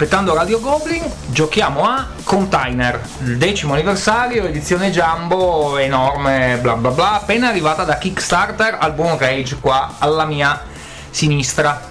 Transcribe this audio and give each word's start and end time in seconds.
aspettando 0.00 0.32
Radio 0.32 0.60
Goblin, 0.60 1.02
giochiamo 1.26 1.82
a 1.82 2.06
Container, 2.22 3.00
il 3.24 3.36
decimo 3.36 3.72
anniversario, 3.72 4.44
edizione 4.44 4.92
Jumbo, 4.92 5.76
enorme, 5.76 6.56
bla 6.62 6.74
bla 6.74 6.90
bla, 6.90 7.14
appena 7.14 7.48
arrivata 7.48 7.82
da 7.82 7.98
Kickstarter 7.98 8.76
al 8.78 8.92
buon 8.92 9.18
Rage 9.18 9.56
qua 9.60 9.96
alla 9.98 10.24
mia 10.24 10.62
sinistra. 11.10 11.82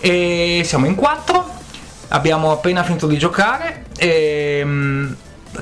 E 0.00 0.60
siamo 0.66 0.84
in 0.84 0.94
quattro, 0.94 1.48
abbiamo 2.08 2.52
appena 2.52 2.82
finito 2.82 3.06
di 3.06 3.16
giocare 3.16 3.84
e... 3.96 4.60
mm, 4.62 5.12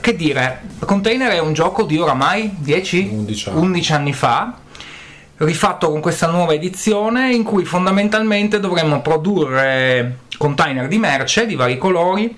Che 0.00 0.16
dire, 0.16 0.62
Container 0.84 1.30
è 1.30 1.38
un 1.38 1.52
gioco 1.52 1.84
di 1.84 1.96
oramai 1.96 2.56
10? 2.58 3.08
11 3.12 3.48
anni. 3.50 3.60
11 3.60 3.92
anni 3.92 4.12
fa 4.12 4.52
rifatto 5.36 5.92
con 5.92 6.00
questa 6.00 6.26
nuova 6.26 6.54
edizione 6.54 7.32
in 7.32 7.44
cui 7.44 7.64
fondamentalmente 7.64 8.58
dovremmo 8.58 9.00
produrre 9.00 10.26
container 10.38 10.88
di 10.88 10.98
merce 10.98 11.44
di 11.44 11.54
vari 11.54 11.76
colori 11.76 12.34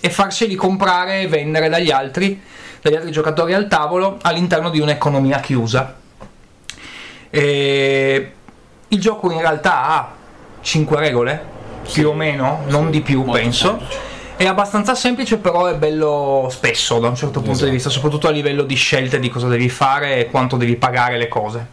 e 0.00 0.10
farseli 0.10 0.54
comprare 0.54 1.22
e 1.22 1.28
vendere 1.28 1.68
dagli 1.68 1.90
altri, 1.90 2.40
dagli 2.82 2.96
altri 2.96 3.12
giocatori 3.12 3.54
al 3.54 3.68
tavolo 3.68 4.18
all'interno 4.20 4.68
di 4.68 4.80
un'economia 4.80 5.40
chiusa. 5.40 5.96
E 7.30 8.32
il 8.88 9.00
gioco 9.00 9.30
in 9.30 9.38
realtà 9.38 9.86
ha 9.86 10.12
5 10.60 10.98
regole, 10.98 11.44
più 11.90 12.08
o 12.08 12.12
meno, 12.12 12.62
non 12.66 12.90
di 12.90 13.00
più 13.00 13.24
penso. 13.24 13.78
semplice. 13.78 14.10
È 14.36 14.46
abbastanza 14.46 14.94
semplice, 14.94 15.36
però 15.36 15.66
è 15.66 15.76
bello 15.76 16.48
spesso 16.50 16.98
da 16.98 17.08
un 17.08 17.14
certo 17.14 17.38
punto 17.38 17.52
Esatto. 17.52 17.66
di 17.66 17.70
vista, 17.70 17.90
soprattutto 17.90 18.26
a 18.26 18.30
livello 18.30 18.64
di 18.64 18.74
scelte 18.74 19.20
di 19.20 19.28
cosa 19.28 19.46
devi 19.46 19.68
fare 19.68 20.16
e 20.16 20.30
quanto 20.30 20.56
devi 20.56 20.74
pagare 20.74 21.16
le 21.16 21.28
cose. 21.28 21.66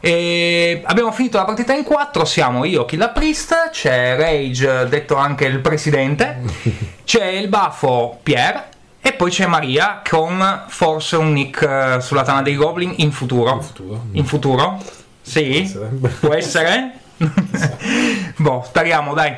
E 0.00 0.82
abbiamo 0.84 1.10
finito 1.10 1.38
la 1.38 1.44
partita 1.44 1.72
in 1.74 1.82
4, 1.82 2.24
siamo 2.24 2.64
io, 2.64 2.84
Killa 2.84 3.08
Priest, 3.08 3.70
c'è 3.70 4.16
Rage, 4.16 4.88
detto 4.88 5.16
anche 5.16 5.44
il 5.44 5.58
presidente, 5.58 6.40
c'è 7.04 7.26
il 7.26 7.48
baffo 7.48 8.18
Pierre 8.22 8.68
e 9.00 9.12
poi 9.12 9.30
c'è 9.30 9.46
Maria 9.46 10.02
con 10.08 10.64
forse 10.68 11.16
un 11.16 11.32
nick 11.32 11.62
eh, 11.62 12.00
sulla 12.00 12.22
tana 12.22 12.42
dei 12.42 12.54
Goblin 12.54 12.94
in 12.98 13.10
futuro. 13.10 13.54
In 13.54 13.62
futuro. 13.62 14.04
In 14.12 14.24
futuro? 14.24 14.82
Sì? 15.22 15.66
Sarebbe. 15.66 16.08
Può 16.08 16.32
essere? 16.32 16.92
boh, 18.36 18.62
speriamo, 18.66 19.14
dai. 19.14 19.34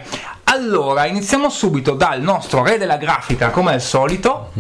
Allora, 0.52 1.06
iniziamo 1.06 1.48
subito 1.48 1.94
dal 1.94 2.20
nostro 2.20 2.64
re 2.64 2.76
della 2.76 2.96
grafica, 2.96 3.50
come 3.50 3.72
al 3.72 3.80
solito, 3.80 4.50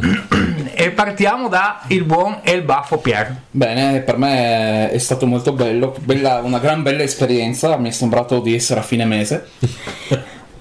e 0.72 0.92
partiamo 0.92 1.48
da 1.48 1.82
il 1.88 2.04
buon 2.04 2.38
e 2.44 2.52
il 2.52 2.62
baffo 2.62 2.98
Pierre. 2.98 3.34
Bene, 3.50 3.98
per 3.98 4.16
me 4.16 4.88
è 4.88 4.98
stato 4.98 5.26
molto 5.26 5.52
bello, 5.52 5.92
bella- 5.98 6.42
una 6.44 6.60
gran 6.60 6.84
bella 6.84 7.02
esperienza, 7.02 7.76
mi 7.76 7.88
è 7.88 7.90
sembrato 7.90 8.38
di 8.38 8.54
essere 8.54 8.78
a 8.78 8.82
fine 8.84 9.04
mese 9.04 9.48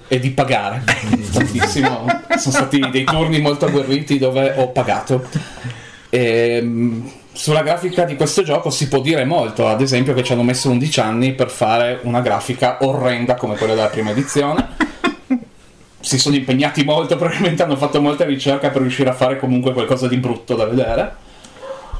e 0.08 0.18
di 0.18 0.30
pagare 0.30 0.82
tantissimo. 1.32 2.06
Sono 2.36 2.54
stati 2.56 2.80
dei 2.90 3.04
turni 3.04 3.40
molto 3.40 3.66
agguerriti 3.66 4.18
dove 4.18 4.54
ho 4.56 4.70
pagato. 4.70 5.28
Ehm, 6.08 7.08
sulla 7.30 7.62
grafica 7.62 8.02
di 8.02 8.16
questo 8.16 8.42
gioco 8.42 8.70
si 8.70 8.88
può 8.88 9.00
dire 9.00 9.24
molto, 9.24 9.68
ad 9.68 9.80
esempio 9.80 10.12
che 10.12 10.24
ci 10.24 10.32
hanno 10.32 10.42
messo 10.42 10.70
11 10.70 11.00
anni 11.00 11.34
per 11.34 11.50
fare 11.50 12.00
una 12.02 12.20
grafica 12.20 12.78
orrenda 12.80 13.36
come 13.36 13.54
quella 13.54 13.74
della 13.74 13.86
prima 13.86 14.10
edizione. 14.10 14.88
Si 16.10 16.18
sono 16.18 16.34
impegnati 16.34 16.82
molto, 16.82 17.14
probabilmente 17.16 17.62
hanno 17.62 17.76
fatto 17.76 18.00
molta 18.00 18.24
ricerca 18.24 18.70
per 18.70 18.82
riuscire 18.82 19.10
a 19.10 19.12
fare 19.12 19.38
comunque 19.38 19.72
qualcosa 19.72 20.08
di 20.08 20.16
brutto 20.16 20.56
da 20.56 20.64
vedere. 20.64 21.14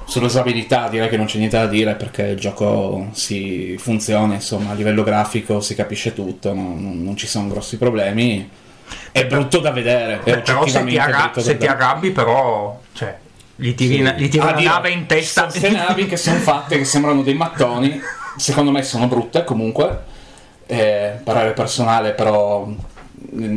Sull'usabilità 0.05 0.89
direi 0.89 1.09
che 1.09 1.17
non 1.17 1.27
c'è 1.27 1.39
niente 1.39 1.57
da 1.57 1.69
dire 1.69 1.95
perché 1.95 2.23
il 2.23 2.37
gioco 2.41 3.07
si 3.13 3.77
funziona, 3.79 4.35
insomma, 4.35 4.73
a 4.73 4.75
livello 4.75 5.05
grafico 5.05 5.61
si 5.61 5.77
capisce 5.77 6.13
tutto, 6.13 6.53
non, 6.53 7.05
non- 7.05 7.17
ci 7.17 7.29
sono 7.29 7.47
grossi 7.47 7.79
problemi. 7.79 8.51
È 9.13 9.25
brutto 9.27 9.61
da 9.61 9.71
vedere, 9.71 10.19
Beh, 10.25 10.39
però 10.39 10.67
se 10.67 10.85
ti, 10.85 10.99
arra- 10.99 11.31
se 11.37 11.57
ti 11.57 11.67
arrabbi, 11.67 12.11
però, 12.11 12.81
cioè, 12.93 13.17
gli 13.55 13.73
tiri, 13.77 14.01
una- 14.01 14.15
gli 14.15 14.29
tiri 14.29 14.45
Ah, 14.45 14.53
Dio, 14.55 14.69
nave 14.71 14.91
in 14.91 15.07
testa. 15.07 15.49
Sono 15.49 15.61
queste 15.61 15.79
navi 15.79 16.07
che 16.07 16.17
sono 16.17 16.39
fatte, 16.41 16.79
che 16.79 16.85
sembrano 16.85 17.23
dei 17.23 17.35
mattoni, 17.35 18.01
secondo 18.37 18.73
me 18.73 18.83
sono 18.83 19.07
brutte 19.07 19.45
comunque, 19.45 19.99
eh, 20.67 21.21
parere 21.23 21.53
personale, 21.53 22.11
però 22.11 22.67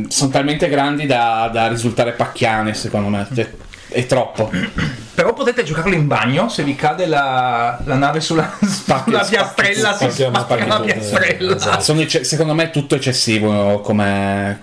sono 0.08 0.30
talmente 0.30 0.68
grandi 0.68 1.06
da, 1.06 1.48
da 1.52 1.68
risultare 1.68 2.12
pacchiane, 2.12 2.74
secondo 2.74 3.08
me. 3.08 3.26
Cioè, 3.34 3.50
È 3.88 4.06
troppo. 4.06 4.50
Però 5.14 5.32
potete 5.32 5.62
giocarlo 5.62 5.94
in 5.94 6.08
bagno 6.08 6.48
se 6.48 6.64
vi 6.64 6.74
cade 6.74 7.06
la, 7.06 7.78
la 7.84 7.94
nave 7.94 8.20
sulla, 8.20 8.52
sulla 8.58 8.70
spacchi- 8.70 9.10
piastrella, 9.28 9.92
si 9.92 10.10
spacchi 10.10 10.40
spacca 10.40 10.66
la 10.66 10.80
piastrella. 10.80 11.54
Esatto. 11.54 11.80
Sono 11.80 12.04
secondo 12.08 12.54
me 12.54 12.64
è 12.64 12.70
tutto 12.70 12.96
eccessivo 12.96 13.80
come, 13.80 14.62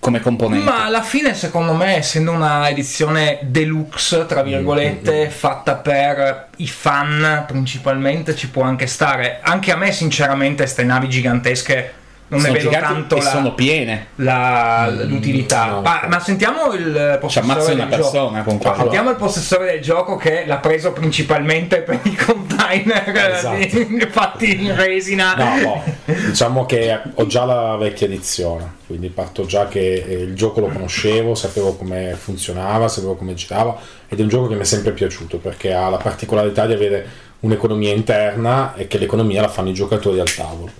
come 0.00 0.20
componente. 0.20 0.64
Ma 0.64 0.84
alla 0.84 1.02
fine, 1.02 1.34
secondo 1.34 1.74
me, 1.74 1.96
essendo 1.96 2.32
una 2.32 2.68
edizione 2.68 3.38
deluxe, 3.42 4.26
tra 4.26 4.42
virgolette, 4.42 5.30
fatta 5.30 5.76
per 5.76 6.48
i 6.56 6.66
fan 6.66 7.44
principalmente, 7.46 8.34
ci 8.34 8.48
può 8.48 8.64
anche 8.64 8.88
stare. 8.88 9.38
Anche 9.42 9.70
a 9.70 9.76
me, 9.76 9.92
sinceramente, 9.92 10.66
ste 10.66 10.82
navi 10.82 11.08
gigantesche 11.08 12.00
non 12.32 12.40
sono 12.40 12.52
ne 12.52 12.58
vedo 12.58 12.70
tanto 12.70 13.16
e 13.16 13.22
la, 13.22 13.30
sono 13.30 13.54
piene. 13.54 14.06
la- 14.16 14.90
l'utilità. 15.04 15.66
no. 15.66 15.80
ma, 15.82 16.04
ma 16.08 16.18
sentiamo 16.18 16.72
il 16.72 17.18
possessore 17.20 17.74
del 17.74 17.88
gioco. 17.90 18.32
Sentiamo 18.76 19.10
il 19.10 19.16
possessore 19.16 19.72
del 19.72 19.80
gioco 19.82 20.16
che 20.16 20.44
l'ha 20.46 20.56
preso 20.56 20.92
principalmente 20.92 21.82
per 21.82 22.00
i 22.02 22.14
container 22.14 23.12
Esatto. 23.34 23.56
di- 23.56 24.06
fatti 24.10 24.64
in 24.64 24.74
resina. 24.74 25.34
No, 25.34 25.62
boh, 25.62 26.14
diciamo 26.28 26.64
che 26.64 26.98
ho 27.14 27.26
già 27.26 27.44
la 27.44 27.76
vecchia 27.76 28.06
edizione, 28.06 28.76
quindi 28.86 29.08
parto 29.08 29.44
già 29.44 29.68
che 29.68 30.02
eh, 30.06 30.12
il 30.22 30.34
gioco 30.34 30.60
lo 30.60 30.68
conoscevo, 30.68 31.34
sapevo 31.34 31.74
come 31.76 32.16
funzionava, 32.18 32.88
sapevo 32.88 33.14
come 33.14 33.34
girava 33.34 33.78
ed 34.08 34.18
è 34.18 34.22
un 34.22 34.28
gioco 34.28 34.48
che 34.48 34.54
mi 34.54 34.62
è 34.62 34.64
sempre 34.64 34.92
piaciuto 34.92 35.36
perché 35.38 35.74
ha 35.74 35.88
la 35.90 35.98
particolarità 35.98 36.66
di 36.66 36.72
avere 36.72 37.06
un'economia 37.40 37.92
interna 37.92 38.74
e 38.74 38.86
che 38.86 38.96
l'economia 38.98 39.40
la 39.42 39.48
fanno 39.48 39.68
i 39.68 39.74
giocatori 39.74 40.18
al 40.20 40.32
tavolo. 40.32 40.70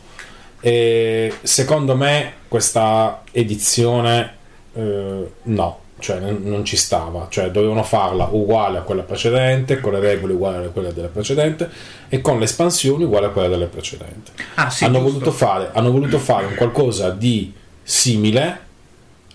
E 0.65 1.35
secondo 1.43 1.97
me 1.97 2.35
questa 2.47 3.23
edizione 3.33 4.37
eh, 4.75 5.31
no, 5.43 5.79
cioè 5.99 6.21
non, 6.21 6.65
ci 6.65 6.77
stava, 6.77 7.27
cioè 7.31 7.51
dovevano 7.51 7.83
farla 7.83 8.29
uguale 8.31 8.79
a 8.79 8.83
quella 8.83 9.03
precedente, 9.03 9.81
con 9.81 9.93
le 9.93 9.99
regole 9.99 10.35
uguali 10.35 10.67
a 10.67 10.69
quelle 10.69 10.93
della 10.93 11.09
precedente 11.09 11.69
e 12.09 12.21
con 12.21 12.39
le 12.39 12.45
espansioni 12.45 13.03
uguali 13.03 13.27
a 13.27 13.31
quelle 13.31 13.49
delle 13.49 13.67
precedenti. 13.67 14.31
Ah, 14.55 14.71
sì, 14.71 14.85
hanno, 14.85 15.01
voluto 15.01 15.33
fare, 15.33 15.71
hanno 15.73 15.91
voluto 15.91 16.19
fare 16.19 16.47
un 16.47 16.55
qualcosa 16.55 17.11
di 17.11 17.53
simile, 17.83 18.71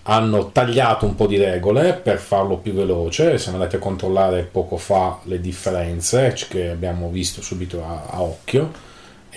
hanno 0.04 0.50
tagliato 0.50 1.04
un 1.04 1.14
po' 1.14 1.26
di 1.26 1.36
regole 1.36 1.92
per 1.92 2.16
farlo 2.16 2.56
più 2.56 2.72
veloce, 2.72 3.36
siamo 3.36 3.58
andati 3.58 3.76
a 3.76 3.80
controllare 3.80 4.48
poco 4.50 4.78
fa 4.78 5.18
le 5.24 5.40
differenze 5.40 6.34
che 6.48 6.70
abbiamo 6.70 7.10
visto 7.10 7.42
subito 7.42 7.84
a, 7.84 8.04
a 8.08 8.22
occhio 8.22 8.86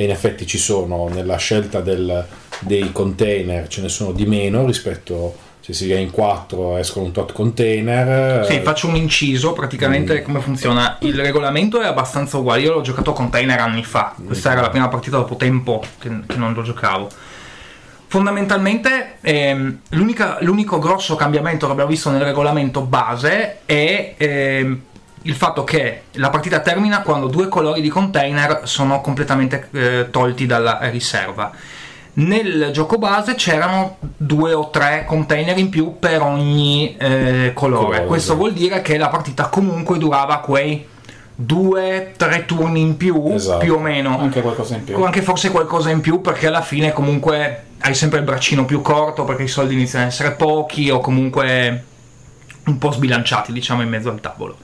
e 0.01 0.05
in 0.05 0.09
effetti 0.09 0.47
ci 0.47 0.57
sono 0.57 1.07
nella 1.09 1.37
scelta 1.37 1.79
del- 1.79 2.25
dei 2.59 2.91
container 2.91 3.67
ce 3.67 3.81
ne 3.81 3.89
sono 3.89 4.11
di 4.11 4.25
meno 4.25 4.65
rispetto 4.65 5.35
se 5.59 5.73
si 5.73 5.87
va 5.89 5.97
in 5.97 6.09
4 6.09 6.77
escono 6.77 7.05
un 7.05 7.11
tot 7.11 7.33
container. 7.33 8.43
Sì, 8.47 8.61
faccio 8.61 8.87
un 8.87 8.95
inciso, 8.95 9.53
praticamente 9.53 10.23
come 10.23 10.39
funziona. 10.39 10.97
Il 11.01 11.21
regolamento 11.21 11.79
è 11.79 11.85
abbastanza 11.85 12.37
uguale, 12.37 12.61
io 12.61 12.73
l'ho 12.73 12.81
giocato 12.81 13.11
a 13.11 13.13
container 13.13 13.59
anni 13.59 13.83
fa, 13.83 14.15
questa 14.25 14.53
era 14.53 14.61
la 14.61 14.69
prima 14.71 14.87
partita 14.87 15.17
dopo 15.17 15.35
tempo 15.35 15.83
che, 15.99 16.09
che 16.25 16.35
non 16.35 16.53
lo 16.53 16.63
giocavo. 16.63 17.07
Fondamentalmente 18.07 19.17
ehm, 19.21 19.81
l'unico 19.89 20.79
grosso 20.79 21.15
cambiamento 21.15 21.67
che 21.67 21.71
abbiamo 21.73 21.91
visto 21.91 22.09
nel 22.09 22.21
regolamento 22.23 22.81
base 22.81 23.59
è 23.65 24.15
ehm, 24.17 24.81
il 25.23 25.35
fatto 25.35 25.63
che 25.63 26.03
la 26.13 26.29
partita 26.29 26.59
termina 26.59 27.01
quando 27.01 27.27
due 27.27 27.47
colori 27.47 27.81
di 27.81 27.89
container 27.89 28.61
sono 28.63 29.01
completamente 29.01 29.67
eh, 29.71 30.07
tolti 30.09 30.45
dalla 30.45 30.79
riserva. 30.89 31.51
Nel 32.13 32.71
gioco 32.73 32.97
base 32.97 33.35
c'erano 33.35 33.97
due 34.17 34.53
o 34.53 34.69
tre 34.69 35.05
container 35.07 35.57
in 35.57 35.69
più 35.69 35.97
per 35.97 36.21
ogni 36.21 36.97
eh, 36.97 37.51
colore. 37.53 37.83
Colore, 37.85 38.05
Questo 38.05 38.35
vuol 38.35 38.51
dire 38.51 38.81
che 38.81 38.97
la 38.97 39.07
partita 39.07 39.47
comunque 39.47 39.97
durava 39.97 40.39
quei 40.39 40.85
due, 41.33 42.13
tre 42.17 42.45
turni 42.45 42.81
in 42.81 42.97
più, 42.97 43.31
Esatto. 43.33 43.59
più 43.59 43.75
o 43.75 43.79
meno. 43.79 44.19
Anche 44.19 44.41
qualcosa 44.41 44.75
in 44.75 44.83
più. 44.83 44.97
O 44.97 45.05
anche 45.05 45.21
forse 45.21 45.51
qualcosa 45.51 45.89
in 45.89 46.01
più 46.01 46.19
perché 46.19 46.47
alla 46.47 46.61
fine 46.61 46.91
comunque 46.91 47.63
hai 47.79 47.95
sempre 47.95 48.19
il 48.19 48.25
braccino 48.25 48.65
più 48.65 48.81
corto 48.81 49.23
perché 49.23 49.43
i 49.43 49.47
soldi 49.47 49.73
iniziano 49.73 50.05
ad 50.05 50.11
essere 50.11 50.31
pochi 50.31 50.89
o 50.89 50.99
comunque 50.99 51.85
un 52.65 52.77
po' 52.77 52.91
sbilanciati 52.91 53.51
diciamo 53.53 53.81
in 53.81 53.89
mezzo 53.89 54.09
al 54.09 54.19
tavolo. 54.19 54.57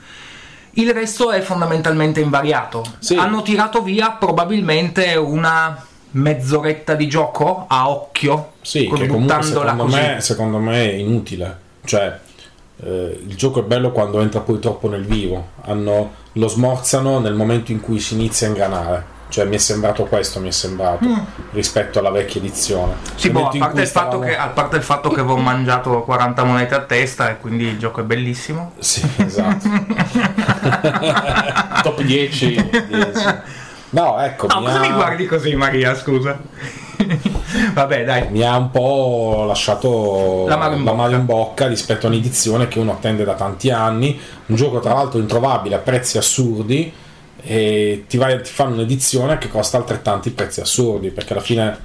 Il 0.77 0.93
resto 0.93 1.31
è 1.31 1.41
fondamentalmente 1.41 2.19
invariato. 2.19 2.83
Sì. 2.99 3.15
Hanno 3.15 3.41
tirato 3.41 3.81
via 3.81 4.11
probabilmente 4.11 5.15
una 5.15 5.83
mezz'oretta 6.11 6.93
di 6.93 7.07
gioco 7.07 7.65
a 7.67 7.89
occhio, 7.89 8.51
Sì, 8.61 8.87
che 8.87 9.07
comunque 9.07 9.41
secondo 9.41 9.83
così. 9.85 9.95
me, 9.95 10.21
secondo 10.21 10.57
me 10.59 10.89
è 10.91 10.93
inutile. 10.93 11.57
Cioè, 11.83 12.19
eh, 12.83 13.19
il 13.27 13.35
gioco 13.35 13.61
è 13.61 13.63
bello 13.63 13.91
quando 13.91 14.21
entra 14.21 14.39
poi 14.41 14.59
troppo 14.59 14.87
nel 14.87 15.03
vivo. 15.03 15.47
Hanno- 15.61 16.11
lo 16.33 16.47
smorzano 16.47 17.19
nel 17.19 17.33
momento 17.33 17.71
in 17.71 17.81
cui 17.81 17.99
si 17.99 18.13
inizia 18.13 18.45
a 18.45 18.49
ingranare. 18.51 19.05
Cioè 19.29 19.45
mi 19.45 19.55
è 19.55 19.59
sembrato 19.59 20.05
questo, 20.05 20.39
mi 20.39 20.47
è 20.47 20.51
sembrato, 20.51 21.05
rispetto 21.51 21.99
alla 21.99 22.11
vecchia 22.11 22.39
edizione. 22.39 22.93
Sì, 23.15 23.29
boh, 23.29 23.47
a 23.47 23.57
parte, 23.57 23.69
cui 23.71 23.81
il 23.81 23.87
fatto 23.87 24.07
stavamo- 24.09 24.23
che, 24.23 24.37
a 24.37 24.47
parte 24.47 24.75
il 24.77 24.83
fatto 24.83 25.09
che 25.09 25.19
avevo 25.19 25.37
mangiato 25.37 26.01
40 26.03 26.43
monete 26.43 26.75
a 26.75 26.81
testa 26.81 27.29
e 27.29 27.37
quindi 27.37 27.65
il 27.65 27.77
gioco 27.77 28.01
è 28.01 28.03
bellissimo. 28.03 28.73
Sì, 28.79 29.05
esatto. 29.17 29.67
Top 31.83 32.01
10. 32.01 32.69
No, 33.89 34.19
ecco, 34.19 34.47
No, 34.47 34.59
mi, 34.59 34.65
cosa 34.65 34.77
ha, 34.77 34.81
mi 34.81 34.91
guardi 34.93 35.25
così, 35.25 35.55
Maria? 35.55 35.95
Scusa. 35.95 36.37
Vabbè, 37.73 38.03
dai. 38.03 38.27
mi 38.29 38.43
ha 38.43 38.57
un 38.57 38.71
po' 38.71 39.45
lasciato 39.47 40.45
L'amaro 40.47 40.75
in 40.75 40.83
bocca. 40.83 41.15
in 41.15 41.25
bocca 41.25 41.67
rispetto 41.67 42.07
a 42.07 42.09
un'edizione 42.09 42.67
che 42.67 42.79
uno 42.79 42.91
attende 42.93 43.23
da 43.23 43.35
tanti 43.35 43.69
anni, 43.69 44.19
un 44.47 44.55
gioco 44.55 44.79
tra 44.79 44.93
l'altro 44.93 45.19
introvabile 45.19 45.75
a 45.75 45.79
prezzi 45.79 46.17
assurdi 46.17 46.91
e 47.41 48.05
ti, 48.07 48.17
vai, 48.17 48.41
ti 48.41 48.51
fanno 48.51 48.73
un'edizione 48.73 49.37
che 49.37 49.47
costa 49.47 49.77
altrettanti 49.77 50.31
prezzi 50.31 50.59
assurdi, 50.61 51.09
perché 51.09 51.33
alla 51.33 51.41
fine 51.41 51.77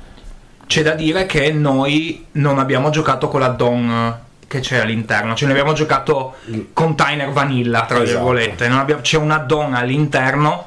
C'è 0.66 0.82
da 0.82 0.94
dire 0.94 1.26
che 1.26 1.52
noi 1.52 2.26
non 2.32 2.58
abbiamo 2.58 2.88
giocato 2.90 3.28
con 3.28 3.40
l'addon 3.40 4.18
che 4.46 4.60
c'è 4.60 4.78
all'interno, 4.78 5.34
cioè 5.34 5.46
ne 5.46 5.52
abbiamo 5.54 5.72
giocato 5.74 6.34
container 6.72 7.30
vanilla, 7.30 7.84
tra 7.84 8.02
Esatto. 8.02 8.10
virgolette. 8.18 8.68
Non 8.68 8.78
abbiamo- 8.78 9.02
c'è 9.02 9.18
un 9.18 9.30
addon 9.30 9.74
all'interno 9.74 10.66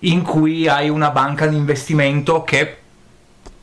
in 0.00 0.22
cui 0.22 0.68
hai 0.68 0.88
una 0.90 1.10
banca 1.10 1.46
di 1.46 1.56
investimento 1.56 2.44
che 2.44 2.78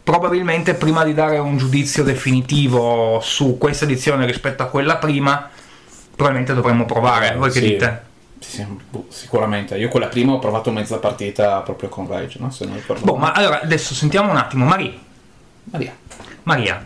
probabilmente 0.04 0.74
prima 0.74 1.04
di 1.04 1.14
dare 1.14 1.38
un 1.38 1.58
giudizio 1.58 2.04
definitivo 2.04 3.20
su 3.22 3.58
questa 3.60 3.86
edizione 3.86 4.26
rispetto 4.26 4.64
a 4.64 4.66
quella 4.68 4.98
prima, 4.98 5.50
probabilmente 6.16 6.54
dovremmo 6.54 6.86
provare. 6.86 7.36
Voi 7.36 7.52
che 7.52 7.60
sì. 7.60 7.68
dite? 7.68 8.02
Boh, 8.90 9.06
sicuramente. 9.10 9.78
Io 9.78 9.88
quella 9.90 10.08
prima 10.08 10.34
ho 10.34 10.40
provato 10.40 10.72
mezza 10.72 10.98
partita 10.98 11.60
proprio 11.62 11.90
con 11.90 12.08
Rage, 12.08 12.40
no? 12.40 12.50
Se 12.52 12.66
non 12.66 12.76
ricordo. 12.76 13.06
Boh, 13.06 13.16
ma 13.16 13.32
allora 13.32 13.62
adesso 13.62 13.94
sentiamo 13.94 14.32
un 14.32 14.38
attimo, 14.38 14.66
Maria. 14.66 14.94
Maria. 15.66 15.96
Maria, 16.44 16.84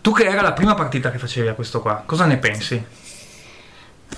tu 0.00 0.12
che 0.12 0.24
era 0.24 0.40
la 0.40 0.52
prima 0.52 0.74
partita 0.74 1.10
che 1.10 1.18
facevi 1.18 1.48
a 1.48 1.54
questo 1.54 1.80
qua, 1.80 2.02
cosa 2.06 2.24
ne 2.26 2.38
pensi? 2.38 2.82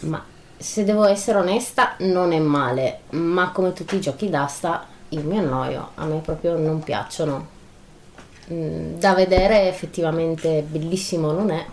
Ma 0.00 0.23
se 0.56 0.85
devo 0.85 1.05
essere 1.06 1.38
onesta, 1.38 1.94
non 2.00 2.32
è 2.32 2.38
male, 2.38 3.00
ma 3.11 3.50
come 3.50 3.73
tutti 3.73 3.97
i 3.97 4.00
giochi 4.00 4.29
d'asta, 4.29 4.87
io 5.09 5.23
mi 5.23 5.38
annoio, 5.38 5.91
a 5.94 6.05
me 6.05 6.19
proprio 6.19 6.56
non 6.56 6.82
piacciono. 6.82 7.49
Mm, 8.53 8.99
Da 8.99 9.14
vedere 9.14 9.69
effettivamente 9.69 10.62
bellissimo 10.67 11.32
non 11.32 11.50
è, 11.50 11.64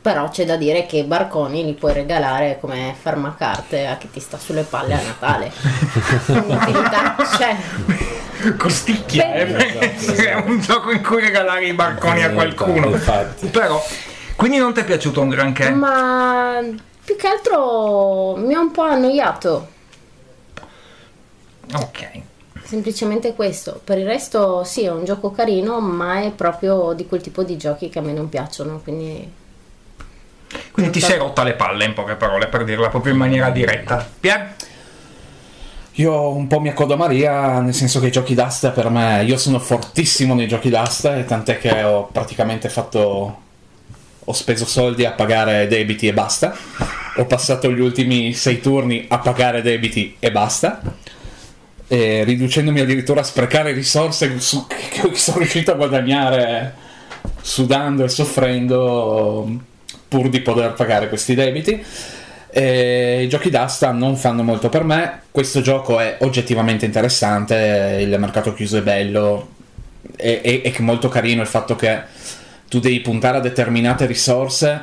però 0.00 0.28
c'è 0.28 0.44
da 0.44 0.56
dire 0.56 0.86
che 0.86 0.98
i 0.98 1.04
barconi 1.04 1.64
li 1.64 1.74
puoi 1.74 1.92
regalare 1.92 2.58
come 2.60 2.94
fermacarte 2.98 3.86
a 3.86 3.96
chi 3.96 4.10
ti 4.10 4.20
sta 4.20 4.38
sulle 4.38 4.62
palle 4.62 4.94
a 4.94 5.02
Natale. 5.02 5.52
Un'utilità 6.26 7.16
c'è. 7.36 7.56
Costicchia, 8.56 9.24
Beh, 9.24 9.56
eh? 9.80 10.30
è 10.30 10.34
un 10.34 10.60
gioco 10.60 10.92
in 10.92 11.02
cui 11.02 11.20
regalare 11.20 11.66
i 11.66 11.72
barconi 11.72 12.22
a 12.22 12.30
qualcuno. 12.30 12.90
Infatti. 12.90 13.48
Però, 13.48 13.84
quindi 14.36 14.58
non 14.58 14.72
ti 14.72 14.80
è 14.80 14.84
piaciuto 14.84 15.20
un 15.20 15.28
granché? 15.28 15.70
Ma 15.70 16.60
più 17.04 17.16
che 17.16 17.26
altro 17.26 18.36
mi 18.36 18.54
ha 18.54 18.60
un 18.60 18.70
po' 18.70 18.82
annoiato. 18.82 19.68
Ok. 21.74 22.22
Semplicemente 22.62 23.34
questo. 23.34 23.80
Per 23.82 23.98
il 23.98 24.06
resto 24.06 24.62
sì, 24.62 24.84
è 24.84 24.90
un 24.90 25.04
gioco 25.04 25.32
carino, 25.32 25.80
ma 25.80 26.20
è 26.20 26.30
proprio 26.30 26.92
di 26.92 27.06
quel 27.06 27.20
tipo 27.20 27.42
di 27.42 27.56
giochi 27.56 27.88
che 27.88 27.98
a 27.98 28.02
me 28.02 28.12
non 28.12 28.28
piacciono, 28.28 28.80
quindi 28.82 29.46
Quindi 30.70 30.92
ti 30.92 31.00
sei 31.00 31.18
rotta 31.18 31.42
le 31.42 31.54
palle, 31.54 31.84
in 31.84 31.94
poche 31.94 32.14
parole, 32.14 32.46
per 32.46 32.64
dirla 32.64 32.88
proprio 32.88 33.12
in 33.12 33.18
maniera 33.18 33.50
diretta. 33.50 34.06
Pier? 34.18 34.54
Io 35.98 36.28
un 36.28 36.46
po' 36.46 36.60
mi 36.60 36.68
accodo 36.68 36.94
a 36.94 36.96
Maria, 36.96 37.58
nel 37.58 37.74
senso 37.74 37.98
che 37.98 38.06
i 38.06 38.12
giochi 38.12 38.34
d'asta 38.34 38.70
per 38.70 38.88
me, 38.88 39.24
io 39.24 39.36
sono 39.36 39.58
fortissimo 39.58 40.34
nei 40.34 40.46
giochi 40.46 40.70
d'asta, 40.70 41.20
tant'è 41.24 41.58
che 41.58 41.82
ho 41.82 42.06
praticamente 42.06 42.68
fatto, 42.68 43.40
ho 44.24 44.32
speso 44.32 44.64
soldi 44.64 45.04
a 45.04 45.10
pagare 45.10 45.66
debiti 45.66 46.06
e 46.06 46.12
basta. 46.12 46.56
Ho 47.16 47.24
passato 47.26 47.72
gli 47.72 47.80
ultimi 47.80 48.32
sei 48.32 48.60
turni 48.60 49.06
a 49.08 49.18
pagare 49.18 49.60
debiti 49.60 50.16
e 50.20 50.30
basta. 50.30 50.80
E 51.88 52.22
riducendomi 52.22 52.78
addirittura 52.78 53.20
a 53.20 53.24
sprecare 53.24 53.72
risorse 53.72 54.38
su- 54.38 54.66
che 54.68 55.10
sono 55.14 55.38
riuscito 55.38 55.72
a 55.72 55.74
guadagnare 55.74 56.74
sudando 57.40 58.04
e 58.04 58.08
soffrendo 58.08 59.50
pur 60.08 60.28
di 60.28 60.40
poter 60.40 60.72
pagare 60.72 61.08
questi 61.08 61.34
debiti. 61.34 61.84
E 62.50 63.22
I 63.24 63.28
giochi 63.28 63.50
d'asta 63.50 63.92
non 63.92 64.16
fanno 64.16 64.42
molto 64.42 64.68
per 64.68 64.82
me. 64.82 65.20
Questo 65.30 65.60
gioco 65.60 66.00
è 66.00 66.16
oggettivamente 66.20 66.86
interessante. 66.86 67.98
Il 68.00 68.18
mercato 68.18 68.54
chiuso 68.54 68.78
è 68.78 68.82
bello. 68.82 69.48
E, 70.16 70.62
è 70.62 70.80
molto 70.80 71.08
carino 71.08 71.42
il 71.42 71.46
fatto 71.48 71.76
che 71.76 72.00
tu 72.68 72.80
devi 72.80 73.00
puntare 73.00 73.36
a 73.38 73.40
determinate 73.40 74.06
risorse, 74.06 74.80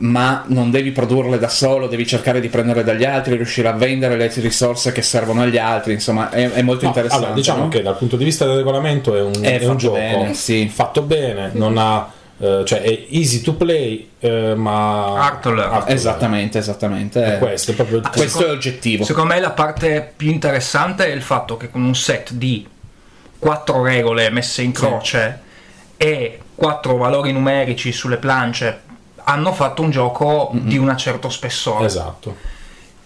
ma 0.00 0.44
non 0.48 0.70
devi 0.70 0.90
produrle 0.92 1.38
da 1.38 1.48
solo, 1.48 1.86
devi 1.88 2.06
cercare 2.06 2.40
di 2.40 2.48
prendere 2.48 2.84
dagli 2.84 3.04
altri, 3.04 3.36
riuscire 3.36 3.68
a 3.68 3.72
vendere 3.72 4.16
le 4.16 4.30
risorse 4.36 4.92
che 4.92 5.02
servono 5.02 5.42
agli 5.42 5.58
altri. 5.58 5.92
Insomma, 5.94 6.30
è, 6.30 6.50
è 6.50 6.62
molto 6.62 6.82
No, 6.82 6.88
interessante. 6.88 7.24
allora, 7.24 7.40
diciamo 7.40 7.62
no? 7.64 7.68
che 7.68 7.82
dal 7.82 7.96
punto 7.96 8.16
di 8.16 8.24
vista 8.24 8.44
del 8.46 8.56
regolamento 8.56 9.16
è 9.16 9.20
un, 9.22 9.32
È 9.40 9.58
è 9.58 9.66
un 9.66 9.76
gioco 9.76 9.94
bene, 9.96 10.34
sì. 10.34 10.68
fatto 10.68 11.02
bene, 11.02 11.50
non 11.54 11.76
ha, 11.78 12.12
eh, 12.38 12.62
cioè 12.64 12.80
è 12.82 13.06
easy 13.10 13.40
to 13.40 13.54
play, 13.54 14.10
eh, 14.20 14.54
ma 14.54 15.14
Hard 15.24 15.40
to 15.40 15.50
learn. 15.52 15.70
hard 15.70 15.80
to 15.80 15.86
learn. 15.86 15.96
Esattamente, 15.96 16.58
esattamente. 16.58 17.24
È 17.34 17.38
questo 17.38 17.72
è 17.72 17.74
proprio 17.74 17.98
il 17.98 18.08
Questo 18.08 18.28
Secondo- 18.28 18.48
è 18.48 18.56
oggettivo. 18.56 19.04
Secondo 19.04 19.34
me 19.34 19.40
la 19.40 19.50
parte 19.50 20.12
più 20.16 20.30
interessante 20.30 21.06
è 21.06 21.10
il 21.12 21.22
fatto 21.22 21.56
che 21.56 21.70
con 21.70 21.82
un 21.82 21.94
set 21.94 22.32
di 22.32 22.66
quattro 23.38 23.82
regole 23.82 24.30
messe 24.30 24.62
in 24.62 24.72
croce 24.72 25.40
e 25.96 26.40
quattro 26.54 26.96
valori 26.96 27.32
numerici 27.32 27.92
sulle 27.92 28.16
plance 28.16 28.80
hanno 29.24 29.52
fatto 29.52 29.82
un 29.82 29.90
gioco 29.90 30.50
di 30.52 30.78
un 30.78 30.96
certo 30.96 31.28
spessore 31.28 31.84
Esatto. 31.86 32.34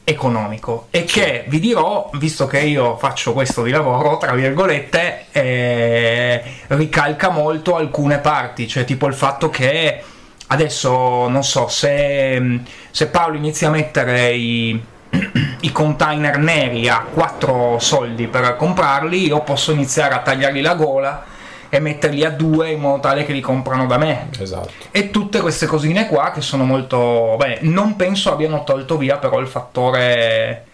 Economico. 0.04 0.86
E 0.90 1.04
che 1.04 1.44
vi 1.48 1.60
dirò, 1.60 2.10
visto 2.14 2.46
che 2.46 2.60
io 2.60 2.96
faccio 2.96 3.32
questo 3.32 3.62
di 3.62 3.70
lavoro, 3.70 4.18
tra 4.18 4.32
virgolette, 4.32 5.26
eh, 5.32 6.42
ricalca 6.68 7.30
molto 7.30 7.76
alcune 7.76 8.18
parti, 8.18 8.68
cioè 8.68 8.84
tipo 8.84 9.06
il 9.06 9.14
fatto 9.14 9.50
che 9.50 10.02
adesso 10.48 11.28
non 11.28 11.44
so 11.44 11.68
se, 11.68 12.60
se 12.90 13.06
Paolo 13.06 13.36
inizia 13.36 13.68
a 13.68 13.70
mettere 13.70 14.32
i, 14.32 14.80
i 15.60 15.72
container 15.72 16.38
neri 16.38 16.88
a 16.88 17.06
4 17.12 17.78
soldi 17.78 18.26
per 18.26 18.56
comprarli, 18.56 19.26
io 19.26 19.40
posso 19.40 19.72
iniziare 19.72 20.14
a 20.14 20.20
tagliargli 20.20 20.60
la 20.60 20.74
gola 20.74 21.30
e 21.74 21.80
metterli 21.80 22.22
a 22.22 22.28
2 22.28 22.72
in 22.72 22.80
modo 22.80 23.00
tale 23.00 23.24
che 23.24 23.32
li 23.32 23.40
comprano 23.40 23.86
da 23.86 23.96
me. 23.96 24.28
Esatto. 24.38 24.68
E 24.90 25.08
tutte 25.08 25.40
queste 25.40 25.64
cosine 25.64 26.06
qua 26.06 26.30
che 26.30 26.42
sono 26.42 26.64
molto. 26.64 27.36
Beh, 27.38 27.60
non 27.62 27.96
penso 27.96 28.30
abbiano 28.30 28.62
tolto 28.62 28.98
via 28.98 29.16
però 29.16 29.38
il 29.38 29.46
fattore 29.46 30.66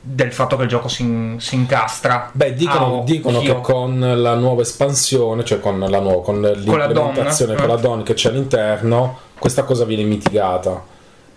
del 0.00 0.32
fatto 0.32 0.56
che 0.56 0.62
il 0.62 0.70
gioco 0.70 0.88
si, 0.88 1.34
si 1.36 1.54
incastra. 1.54 2.30
Beh, 2.32 2.54
dicono, 2.54 3.00
a 3.00 3.04
dicono 3.04 3.40
che 3.40 3.60
con 3.60 4.00
la 4.00 4.34
nuova 4.34 4.62
espansione, 4.62 5.44
cioè 5.44 5.60
con 5.60 5.78
la 5.78 6.00
nuova, 6.00 6.22
con 6.22 6.40
l'implementazione 6.40 7.54
con 7.54 7.68
la 7.68 7.76
eh. 7.76 7.80
DON 7.80 8.02
che 8.02 8.14
c'è 8.14 8.30
all'interno, 8.30 9.18
questa 9.38 9.64
cosa 9.64 9.84
viene 9.84 10.04
mitigata. 10.04 10.82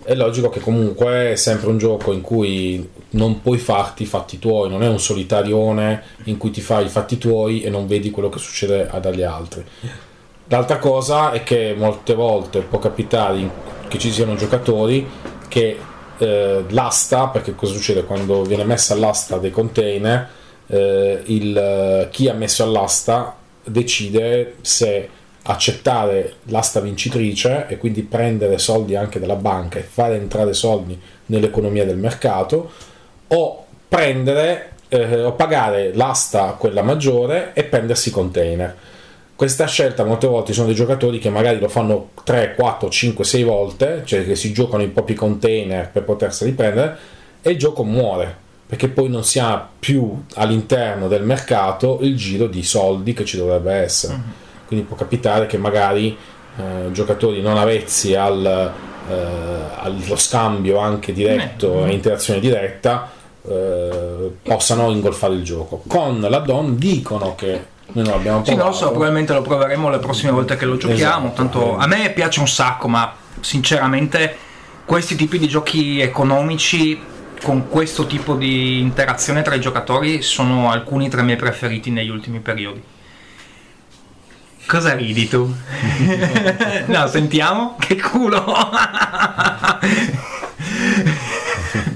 È 0.05 0.13
logico 0.13 0.49
che 0.49 0.59
comunque 0.59 1.31
è 1.31 1.35
sempre 1.35 1.67
un 1.67 1.79
gioco 1.79 2.11
in 2.11 2.21
cui 2.21 2.87
non 3.11 3.41
puoi 3.41 3.57
farti 3.57 4.03
i 4.03 4.05
fatti 4.05 4.37
tuoi, 4.37 4.69
non 4.69 4.83
è 4.83 4.87
un 4.87 4.99
solitarione 4.99 6.03
in 6.25 6.37
cui 6.37 6.51
ti 6.51 6.61
fai 6.61 6.85
i 6.85 6.89
fatti 6.89 7.17
tuoi 7.17 7.63
e 7.63 7.71
non 7.71 7.87
vedi 7.87 8.11
quello 8.11 8.29
che 8.29 8.37
succede 8.37 8.87
agli 8.87 9.23
altri. 9.23 9.65
L'altra 10.47 10.77
cosa 10.77 11.31
è 11.31 11.41
che 11.41 11.73
molte 11.75 12.13
volte 12.13 12.59
può 12.59 12.77
capitare 12.77 13.49
che 13.87 13.97
ci 13.97 14.11
siano 14.11 14.35
giocatori 14.35 15.09
che 15.47 15.79
eh, 16.19 16.63
l'asta, 16.69 17.29
perché 17.29 17.55
cosa 17.55 17.73
succede 17.73 18.03
quando 18.03 18.43
viene 18.43 18.63
messa 18.63 18.93
all'asta 18.93 19.39
dei 19.39 19.49
container, 19.49 20.29
eh, 20.67 21.21
il, 21.25 22.07
chi 22.11 22.29
ha 22.29 22.33
messo 22.33 22.61
all'asta 22.61 23.35
decide 23.63 24.57
se 24.61 25.09
accettare 25.47 26.35
l'asta 26.45 26.79
vincitrice 26.79 27.67
e 27.67 27.77
quindi 27.77 28.01
prendere 28.01 28.57
soldi 28.57 28.95
anche 28.95 29.19
dalla 29.19 29.35
banca 29.35 29.77
e 29.77 29.83
fare 29.83 30.15
entrare 30.15 30.53
soldi 30.53 30.99
nell'economia 31.27 31.85
del 31.85 31.97
mercato 31.97 32.71
o 33.27 33.65
prendere 33.87 34.71
eh, 34.87 35.23
o 35.23 35.33
pagare 35.33 35.93
l'asta 35.93 36.55
quella 36.57 36.81
maggiore 36.81 37.51
e 37.53 37.63
prendersi 37.63 38.09
container. 38.09 38.75
Questa 39.35 39.67
scelta 39.67 40.03
molte 40.03 40.27
volte 40.27 40.53
sono 40.53 40.67
dei 40.67 40.75
giocatori 40.75 41.19
che 41.19 41.29
magari 41.29 41.59
lo 41.59 41.67
fanno 41.67 42.11
3, 42.23 42.55
4, 42.55 42.89
5, 42.89 43.23
6 43.23 43.43
volte, 43.43 44.01
cioè 44.05 44.25
che 44.25 44.35
si 44.35 44.53
giocano 44.53 44.81
i 44.81 44.87
propri 44.87 45.13
container 45.13 45.89
per 45.89 46.03
poterseli 46.03 46.51
prendere 46.53 46.97
e 47.41 47.51
il 47.51 47.57
gioco 47.57 47.83
muore 47.83 48.43
perché 48.67 48.87
poi 48.87 49.09
non 49.09 49.23
si 49.23 49.37
ha 49.37 49.67
più 49.77 50.23
all'interno 50.35 51.07
del 51.07 51.21
mercato 51.21 51.99
il 52.01 52.15
giro 52.15 52.47
di 52.47 52.63
soldi 52.63 53.13
che 53.13 53.23
ci 53.23 53.37
dovrebbe 53.37 53.73
essere. 53.73 54.43
Quindi 54.67 54.85
può 54.85 54.95
capitare 54.95 55.45
che 55.45 55.57
magari 55.57 56.17
eh, 56.57 56.91
giocatori 56.91 57.41
non 57.41 57.57
avvezzi 57.57 58.15
al, 58.15 58.71
eh, 59.09 59.13
allo 59.77 60.15
scambio 60.15 60.77
anche 60.79 61.13
diretto 61.13 61.85
Eh. 61.85 61.89
e 61.89 61.93
interazione 61.93 62.39
diretta 62.39 63.11
eh, 63.47 64.31
possano 64.41 64.89
ingolfare 64.89 65.33
il 65.35 65.43
gioco. 65.43 65.83
Con 65.87 66.19
l'addon 66.21 66.77
dicono 66.77 67.35
che 67.35 67.73
noi 67.91 68.03
non 68.03 68.13
l'abbiamo 68.15 68.43
Sì, 68.43 68.51
non 68.55 68.57
lo 68.57 68.63
provato. 68.71 68.85
so, 68.85 68.89
probabilmente 68.89 69.33
lo 69.33 69.41
proveremo 69.41 69.89
le 69.89 69.99
prossime 69.99 70.31
volte 70.31 70.55
che 70.55 70.65
lo 70.65 70.77
giochiamo. 70.77 71.25
Esatto. 71.27 71.35
Tanto 71.35 71.77
a 71.77 71.85
me 71.85 72.09
piace 72.11 72.39
un 72.39 72.47
sacco, 72.47 72.87
ma 72.87 73.13
sinceramente 73.41 74.35
questi 74.85 75.15
tipi 75.15 75.37
di 75.37 75.47
giochi 75.47 75.99
economici 76.01 76.99
con 77.43 77.67
questo 77.69 78.07
tipo 78.07 78.33
di 78.33 78.79
interazione 78.79 79.43
tra 79.43 79.53
i 79.53 79.59
giocatori 79.59 80.21
sono 80.23 80.71
alcuni 80.71 81.09
tra 81.09 81.21
i 81.21 81.25
miei 81.25 81.37
preferiti 81.37 81.91
negli 81.91 82.09
ultimi 82.09 82.39
periodi. 82.39 82.81
Cosa 84.67 84.93
ridi 84.95 85.27
tu? 85.27 85.53
no, 86.87 87.07
sentiamo. 87.07 87.75
Che 87.79 87.95
culo! 88.01 88.43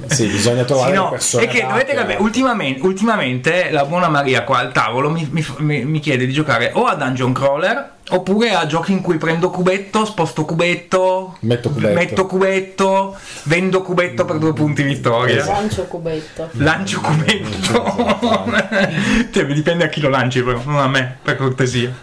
Sì, 0.08 0.26
bisogna 0.28 0.64
trovare 0.64 0.92
Sì, 0.92 0.98
no, 0.98 1.10
persone. 1.10 1.44
è 1.44 1.48
che 1.48 1.66
dovete 1.68 1.94
capire, 1.94 2.18
ultimamente, 2.20 2.82
ultimamente 2.82 3.70
la 3.72 3.86
buona 3.86 4.10
Maria 4.10 4.44
qua 4.44 4.58
al 4.60 4.72
tavolo 4.72 5.10
mi, 5.10 5.28
mi- 5.32 5.46
mi- 5.60 5.86
mi 5.86 6.00
chiede 6.00 6.26
di 6.26 6.34
giocare 6.34 6.72
o 6.74 6.86
a 6.86 6.96
Dungeon 6.96 7.32
Crawler 7.32 7.92
oppure 8.10 8.54
a 8.54 8.66
giochi 8.66 8.92
in 8.92 9.02
cui 9.02 9.18
prendo 9.18 9.50
cubetto, 9.52 10.04
sposto 10.06 10.44
cubetto, 10.46 11.38
Metto 11.42 11.70
cubetto. 11.70 11.94
metto 11.94 12.26
cubetto, 12.26 13.16
vendo 13.44 13.82
cubetto 13.84 14.26
per 14.26 14.38
due 14.40 14.52
punti 14.54 14.82
vittoria. 14.84 15.46
Lancio 15.46 15.84
cubetto. 15.84 16.50
Lancio 16.54 17.00
cubetto. 17.02 18.46
cioè, 19.32 19.46
dipende 19.46 19.86
a 19.86 19.90
chi 19.90 20.02
lo 20.02 20.10
lanci, 20.10 20.42
però, 20.44 20.60
non 20.66 20.80
a 20.80 20.88
me, 20.88 21.18
per 21.22 21.38
cortesia. 21.38 21.94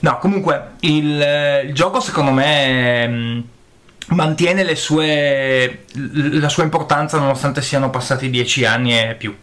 No, 0.00 0.18
comunque, 0.18 0.72
il, 0.80 1.20
eh, 1.20 1.62
il 1.62 1.74
gioco 1.74 2.00
secondo 2.00 2.30
me 2.30 3.06
mh, 3.06 3.44
mantiene 4.08 4.64
le 4.64 4.76
sue, 4.76 5.84
la 5.94 6.48
sua 6.48 6.62
importanza 6.62 7.18
nonostante 7.18 7.62
siano 7.62 7.90
passati 7.90 8.30
dieci 8.30 8.64
anni 8.64 8.98
e 8.98 9.14
più. 9.14 9.36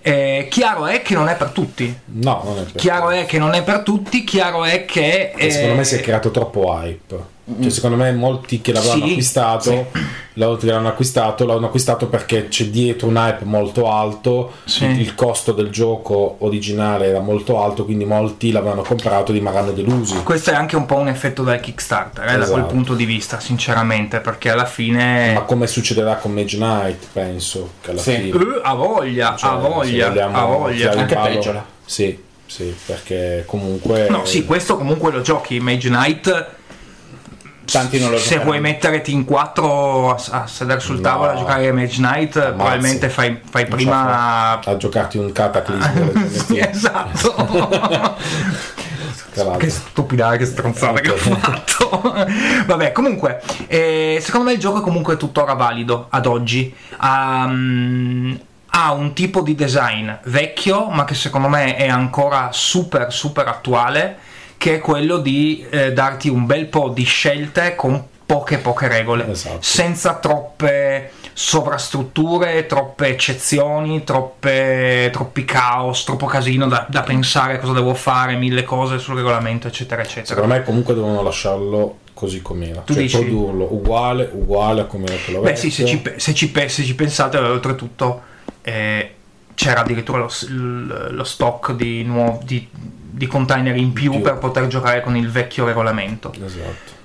Eh, 0.00 0.46
chiaro 0.48 0.86
è 0.86 1.02
che 1.02 1.14
non 1.14 1.28
è 1.28 1.36
per 1.36 1.50
tutti. 1.50 1.92
No, 2.04 2.42
non 2.44 2.58
è 2.58 2.62
per 2.62 2.80
Chiaro 2.80 3.10
è 3.10 3.26
che 3.26 3.38
non 3.38 3.54
è 3.54 3.62
per 3.64 3.80
tutti, 3.80 4.24
chiaro 4.24 4.64
è 4.64 4.84
che... 4.84 5.32
E 5.36 5.50
secondo 5.50 5.74
me 5.74 5.84
si 5.84 5.96
è 5.96 5.98
eh, 5.98 6.02
creato 6.02 6.30
troppo 6.30 6.72
hype. 6.72 7.36
Cioè, 7.60 7.70
secondo 7.70 7.96
me 7.96 8.12
molti 8.12 8.60
che 8.60 8.72
l'avevano 8.72 9.04
Sì, 9.06 9.10
acquistato, 9.12 9.86
l'hanno- 10.34 10.56
che 10.56 10.66
l'hanno 10.66 10.88
acquistato, 10.88 11.46
l'hanno 11.46 11.66
acquistato 11.66 12.06
perché 12.06 12.48
c'è 12.48 12.66
dietro 12.66 13.08
un 13.08 13.16
hype 13.16 13.44
molto 13.46 13.90
alto, 13.90 14.52
Sì. 14.64 14.84
il, 14.84 15.14
costo 15.14 15.52
del 15.52 15.70
gioco 15.70 16.36
originale 16.40 17.06
era 17.06 17.20
molto 17.20 17.62
alto, 17.62 17.86
quindi 17.86 18.04
molti 18.04 18.50
l'avevano 18.52 18.82
comprato 18.82 19.30
e 19.32 19.34
rimarranno 19.36 19.72
delusi. 19.72 20.22
Questo 20.24 20.50
è 20.50 20.54
anche 20.54 20.76
un 20.76 20.84
po' 20.84 20.96
un 20.96 21.08
effetto 21.08 21.42
del 21.42 21.58
Kickstarter, 21.60 22.24
eh, 22.24 22.26
da 22.26 22.44
quel 22.44 22.58
Esatto. 22.58 22.66
punto 22.66 22.94
di 22.94 23.06
vista, 23.06 23.40
sinceramente, 23.40 24.20
perché 24.20 24.50
alla 24.50 24.66
fine... 24.66 25.32
Ma 25.32 25.40
come 25.42 25.66
succederà 25.66 26.16
con 26.16 26.32
Mage 26.32 26.56
Knight, 26.58 27.06
penso, 27.12 27.70
che 27.80 27.92
alla 27.92 28.00
Sì. 28.00 28.14
fine... 28.14 28.28
Eh, 28.28 28.60
ha 28.62 28.74
voglia, 28.74 29.34
Cioè, 29.36 29.50
ha 29.52 29.54
voglia, 29.54 30.12
ha 30.32 30.44
voglia. 30.44 30.92
Anche 30.92 31.14
ballo- 31.14 31.34
peggio. 31.38 31.64
Sì, 31.86 32.18
sì, 32.44 32.74
perché 32.84 33.44
comunque... 33.46 34.06
No, 34.10 34.26
sì, 34.26 34.44
questo 34.44 34.76
comunque 34.76 35.10
lo 35.12 35.22
giochi, 35.22 35.58
Mage 35.60 35.88
Knight. 35.88 36.56
Tanti 37.70 37.98
non 38.00 38.10
lo 38.10 38.16
Se 38.16 38.22
giocheranno. 38.22 38.44
vuoi 38.44 38.60
metterti 38.60 39.12
in 39.12 39.24
quattro 39.24 40.10
a, 40.10 40.22
a 40.30 40.46
sedere 40.46 40.80
sul 40.80 40.96
No. 40.96 41.00
tavolo 41.02 41.30
a 41.32 41.34
giocare 41.36 41.68
a 41.68 41.72
Mage 41.72 41.96
Knight, 41.96 42.32
probabilmente 42.52 43.08
fai, 43.10 43.38
fai 43.48 43.66
prima. 43.66 44.58
so, 44.62 44.70
a 44.70 44.76
giocarti 44.76 45.18
un 45.18 45.30
cataclismo 45.32 46.12
Sì, 46.46 46.58
esatto. 46.58 48.16
Che 49.58 49.70
stupidata, 49.70 50.36
che 50.36 50.44
stronzata 50.46 50.98
che 51.00 51.10
ho 51.10 51.16
fatto. 51.16 52.00
Vabbè, 52.66 52.90
comunque, 52.92 53.40
eh, 53.68 54.18
secondo 54.20 54.46
me 54.48 54.54
il 54.54 54.58
gioco 54.58 54.78
è 54.78 54.82
comunque 54.82 55.16
tuttora 55.16 55.52
valido 55.54 56.06
ad 56.10 56.26
oggi. 56.26 56.74
Ha, 56.96 57.46
mm, 57.46 58.34
ha 58.70 58.92
un 58.92 59.12
tipo 59.12 59.42
di 59.42 59.54
design 59.54 60.10
vecchio, 60.24 60.86
ma 60.86 61.04
che 61.04 61.14
secondo 61.14 61.46
me 61.48 61.76
è 61.76 61.86
ancora 61.86 62.48
super, 62.50 63.12
super 63.12 63.46
attuale. 63.46 64.18
Che 64.58 64.74
è 64.74 64.78
quello 64.80 65.18
di 65.18 65.64
eh, 65.70 65.92
darti 65.92 66.28
un 66.28 66.44
bel 66.44 66.66
po' 66.66 66.88
di 66.88 67.04
scelte 67.04 67.74
con 67.76 68.04
poche, 68.26 68.58
poche 68.58 68.88
regole, 68.88 69.30
Esatto. 69.30 69.58
senza 69.60 70.16
troppe 70.16 71.12
sovrastrutture, 71.32 72.66
troppe 72.66 73.06
eccezioni, 73.06 74.04
troppe, 74.04 75.08
troppi 75.12 75.44
caos, 75.44 76.04
troppo 76.04 76.26
casino 76.26 76.66
da, 76.66 76.84
da 76.90 77.02
pensare 77.02 77.58
cosa 77.58 77.72
devo 77.72 77.94
fare, 77.94 78.34
mille 78.34 78.64
cose 78.64 78.98
sul 78.98 79.14
regolamento, 79.16 79.68
eccetera, 79.68 80.02
eccetera. 80.02 80.26
Secondo 80.26 80.52
me 80.54 80.62
comunque 80.64 80.94
devono 80.94 81.22
lasciarlo 81.22 81.98
così 82.12 82.42
com'era. 82.42 82.80
Tu 82.80 82.94
cioè 82.94 83.02
dici? 83.02 83.16
produrlo 83.16 83.72
uguale, 83.72 84.28
uguale 84.32 84.80
a 84.82 84.84
come 84.84 85.04
era 85.06 85.16
quello 85.24 85.40
Beh, 85.40 85.54
sì, 85.56 85.70
se 85.70 85.86
ci, 85.86 85.96
vecchio. 85.96 86.18
se 86.18 86.34
ci 86.34 86.52
se 86.66 86.82
ci 86.82 86.94
pensate, 86.96 87.38
oltretutto 87.38 88.22
eh, 88.62 89.14
c'era 89.54 89.80
addirittura 89.80 90.18
lo, 90.18 90.30
lo 91.10 91.24
stock 91.24 91.72
di, 91.72 92.02
nuovi, 92.02 92.68
di, 93.18 93.26
container 93.26 93.76
in 93.76 93.92
più, 93.92 94.12
più. 94.12 94.20
per 94.22 94.38
poter 94.38 94.66
giocare 94.68 95.02
con 95.02 95.16
il 95.16 95.28
vecchio 95.30 95.66
regolamento. 95.66 96.32
Esatto. 96.32 96.96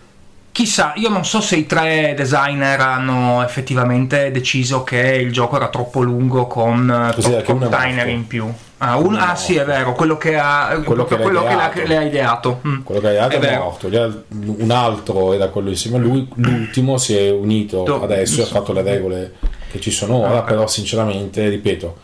Chissà, 0.54 0.94
io 0.98 1.10
non 1.10 1.26
so 1.26 1.42
se 1.42 1.56
i 1.56 1.66
tre 1.66 2.14
designer 2.16 2.80
hanno 2.80 3.44
effettivamente 3.44 4.30
deciso 4.30 4.84
che 4.84 5.00
il 5.00 5.32
gioco 5.32 5.56
era 5.56 5.68
troppo 5.70 6.02
lungo 6.02 6.46
con 6.46 7.12
Così, 7.16 7.32
che 7.32 7.42
container 7.42 8.08
in 8.08 8.28
più. 8.28 8.48
Ah, 8.78 8.98
un- 8.98 9.16
ah, 9.16 9.34
sì, 9.36 9.56
è 9.56 9.66
vero, 9.66 9.94
quello 9.94 10.16
che 10.16 10.38
ha 10.38 10.80
Quello 10.84 11.06
che 11.06 11.18
quello 11.18 11.42
che 11.44 11.54
ideato. 11.54 11.82
le 11.86 11.98
ha 11.98 12.02
ideato. 12.04 12.62
Mm. 12.68 12.82
Quello 12.84 13.02
che 13.02 13.08
hai 13.08 13.16
dato 13.16 13.36
È 13.38 13.40
è, 13.40 13.58
morto. 13.58 13.88
Un 13.88 14.70
altro 14.72 15.34
era 15.34 15.48
quello 15.48 15.70
insieme 15.70 15.98
a 15.98 16.00
lui. 16.02 16.28
L'ultimo 16.36 16.98
si 16.98 17.18
è 17.18 17.32
unito 17.32 17.82
Do- 17.82 18.04
adesso 18.04 18.42
e 18.42 18.44
ha 18.44 18.48
fatto 18.48 18.74
le 18.74 18.84
regole 18.84 19.34
che 19.72 19.80
ci 19.80 19.90
sono 19.90 20.18
ora. 20.18 20.38
Ah. 20.40 20.42
Però, 20.44 20.68
sinceramente, 20.68 21.50
ripeto, 21.50 21.98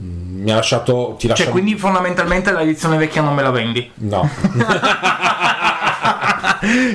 mi 0.00 0.50
ha 0.50 0.54
lasciato. 0.54 1.16
Ti 1.18 1.28
lascia 1.28 1.44
Cioè, 1.44 1.52
quindi 1.52 1.76
fondamentalmente 1.76 2.50
l'edizione 2.52 2.96
vecchia 2.96 3.20
non 3.20 3.34
me 3.34 3.42
la 3.42 3.50
vendi. 3.50 3.90
No, 3.96 4.28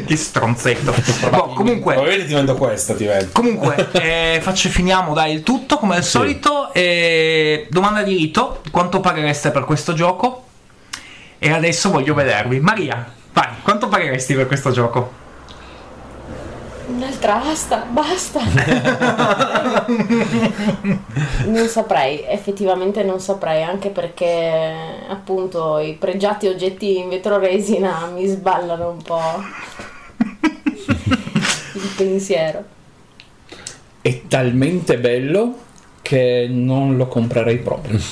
che 0.06 0.16
stronzetto. 0.16 0.94
Boh, 1.30 1.50
comunque, 1.50 2.26
ti 2.26 2.34
vendo 2.34 2.56
questa. 2.56 2.96
Ti 2.96 3.06
vendo. 3.06 3.30
comunque 3.32 3.90
eh, 3.94 4.40
faccio, 4.42 4.70
finiamo 4.70 5.14
dai 5.14 5.34
il 5.34 5.44
tutto 5.44 5.78
come 5.78 5.98
al 5.98 6.04
solito. 6.04 6.74
E 6.74 7.68
domanda 7.70 8.02
di 8.02 8.16
rito: 8.16 8.62
quanto 8.72 9.00
paghereste 9.00 9.52
per 9.52 9.66
questo 9.66 9.94
gioco? 9.94 10.44
E 11.38 11.52
adesso 11.52 11.92
voglio 11.92 12.16
vedervi. 12.16 12.60
Maria, 12.60 13.06
vai, 13.34 13.50
quanto 13.62 13.88
pagheresti 13.88 14.34
per 14.34 14.48
questo 14.48 14.72
gioco? 14.72 15.24
Un'altra 17.06 17.44
asta, 17.44 17.86
basta. 17.88 18.42
non 21.46 21.68
saprei, 21.68 22.24
effettivamente 22.28 23.04
non 23.04 23.20
saprei, 23.20 23.62
anche 23.62 23.90
perché 23.90 24.74
appunto 25.08 25.78
i 25.78 25.94
pregiati 25.94 26.48
oggetti 26.48 26.98
in 26.98 27.10
vetro 27.10 27.38
resina 27.38 28.08
mi 28.12 28.26
sballano 28.26 28.90
un 28.90 29.04
po' 29.04 29.22
il 30.18 31.94
pensiero. 31.96 32.64
È 34.02 34.22
talmente 34.28 34.98
bello 34.98 35.58
che 36.02 36.48
non 36.50 36.98
lo 36.98 37.06
comprerei 37.06 37.60
proprio. 37.60 38.00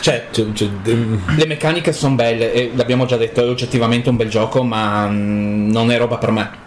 cioè, 0.00 0.28
Cioè, 0.30 0.52
cioè, 0.54 0.68
le 0.82 1.46
meccaniche 1.46 1.92
sono 1.92 2.14
belle 2.14 2.54
e 2.54 2.70
l'abbiamo 2.74 3.04
già 3.04 3.18
detto, 3.18 3.42
è 3.42 3.48
oggettivamente 3.48 4.08
un 4.08 4.16
bel 4.16 4.30
gioco, 4.30 4.62
ma 4.62 5.06
mm, 5.06 5.70
non 5.70 5.90
è 5.90 5.98
roba 5.98 6.16
per 6.16 6.30
me. 6.30 6.64